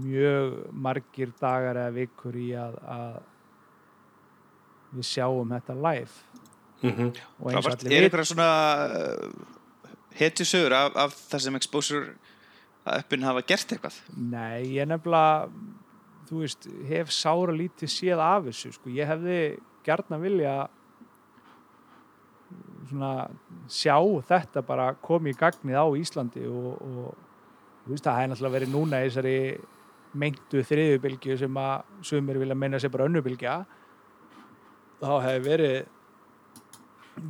[0.06, 3.18] mjög margir dagar eða vikur í að, að
[4.96, 6.45] við sjáum þetta live
[6.92, 7.10] mm
[7.40, 8.50] og eins og allir er vit- eitthvað svona
[8.86, 9.56] uh,
[10.20, 12.14] hetjusögur af, af það sem exposure
[12.86, 13.98] að uppin hafa gert eitthvað?
[14.16, 15.50] Nei, ég nefnilega
[16.30, 19.40] þú veist, hef sára lítið séð af þessu, sko, ég hefði
[19.86, 20.56] gjarnan vilja
[22.90, 23.12] svona
[23.72, 23.96] sjá
[24.30, 27.16] þetta bara komið í gagnið á Íslandi og, og
[27.86, 29.38] þú veist, það hefði náttúrulega verið núna í þessari
[30.16, 33.56] meintu þriðjubilgju sem að sumir vilja meina sér bara önnubilgja
[35.02, 35.78] þá hefði verið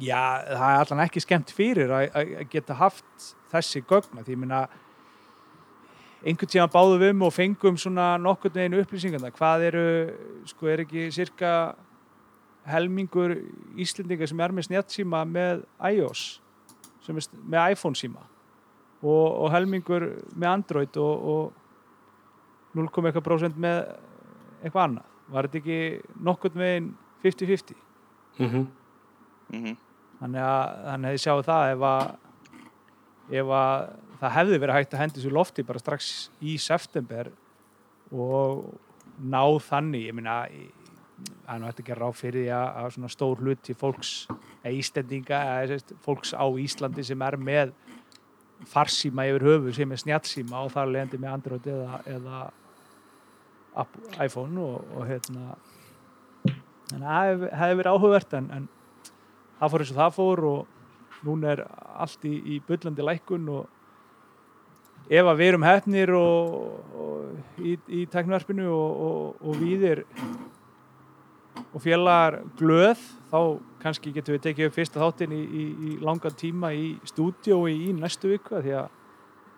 [0.01, 4.65] já, það er allan ekki skemmt fyrir að, geta haft þessi gögna, því minna
[6.25, 9.83] einhvern tíðan báðum við um og fengum svona nokkurn veginn upplýsingarna hvað eru,
[10.49, 11.51] sko er ekki cirka
[12.65, 13.35] helmingur
[13.77, 15.61] Íslendinga sem er með snjattsíma með
[15.91, 16.23] iOS
[17.05, 18.23] sem er með iPhone síma
[19.05, 21.61] og, og helmingur með Android og, og
[22.75, 23.83] 0,1% með
[24.63, 25.11] eitthvað annað?
[25.31, 25.77] Var þetta ekki
[26.25, 26.89] nokkurn veginn
[27.23, 27.77] 50-50
[28.39, 28.49] -hmm.
[28.49, 28.65] mm
[30.19, 32.15] þannig að, þannig að þið sjáu það ef að,
[33.41, 33.89] ef að
[34.21, 36.09] það hefði verið hægt að hendi svo lofti bara strax
[36.41, 37.31] í september
[38.15, 38.65] og
[39.19, 40.71] ná þannig ég meina í-
[41.45, 44.13] það er að gera ráð fyrir því að, að svona stór hluti fólks
[44.63, 47.71] eða Íslendinga eða fólks á Íslandi sem er með
[48.71, 52.41] farsíma yfir höfu sem er snjallsíma og þar leðandi með Android eða, eða
[53.75, 55.55] Apple, iPhone og, og hérna.
[56.91, 58.67] Þannig að það hef- hefði verið áhugavert en, en
[59.59, 61.63] það fór eins og það fór og núna er
[61.95, 63.71] allt í, í bullandi lækkun og
[65.09, 66.57] ef að við erum hefnir og,
[66.97, 70.03] og í, í teknvarpinu og, og, og viðir
[71.75, 73.39] og félagar glöð þá
[73.83, 77.93] kannski getum við tekið upp fyrsta þáttinn í, í, í langan tíma í stúdíói í
[77.95, 78.91] næstu viku því að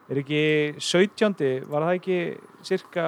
[0.07, 0.43] er ekki
[0.79, 1.67] 17.
[1.67, 2.19] var það ekki
[2.67, 3.07] cirka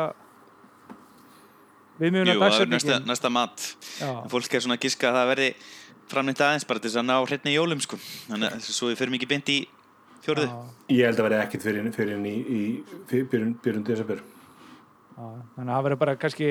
[1.99, 3.67] við mjögum Jú, að það er næsta, næsta mat
[3.99, 4.11] Já.
[4.31, 5.49] fólk er svona að giska að það verði
[6.09, 7.99] framnýtt aðeins bara til þess að ná hreitni jólum sko.
[8.29, 9.57] þannig að svo við förum ekki beint í
[10.25, 10.55] fjórðu Já.
[10.95, 12.61] Ég held að vera ekkit fyrir, fyrir, í, í,
[13.11, 16.49] byrjun, byrjun desember Já, þannig að það verður bara kannski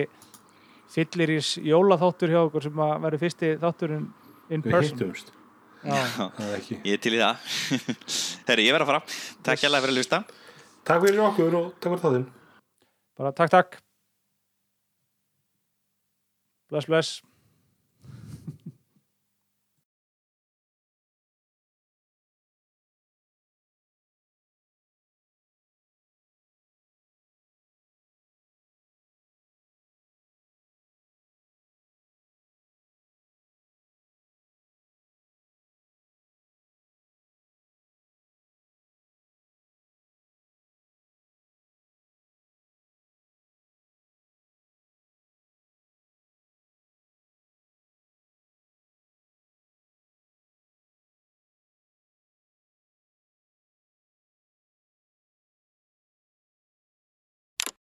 [0.92, 4.06] fyllir í jólaþáttur hjá okkur sem að verður fyrsti þátturinn
[4.48, 4.96] in Við person.
[4.96, 5.34] hittumst,
[5.84, 6.78] Já, það er ekki.
[6.88, 7.50] Ég er til í það
[8.48, 9.02] Herri, ég verð að fara
[9.46, 10.22] Takk hérlega fyrir að lusta
[10.88, 12.26] Takk fyrir okkur og takk fyrir þáttinn.
[13.18, 13.76] bara takk, takk.
[16.68, 17.10] Bless, bless.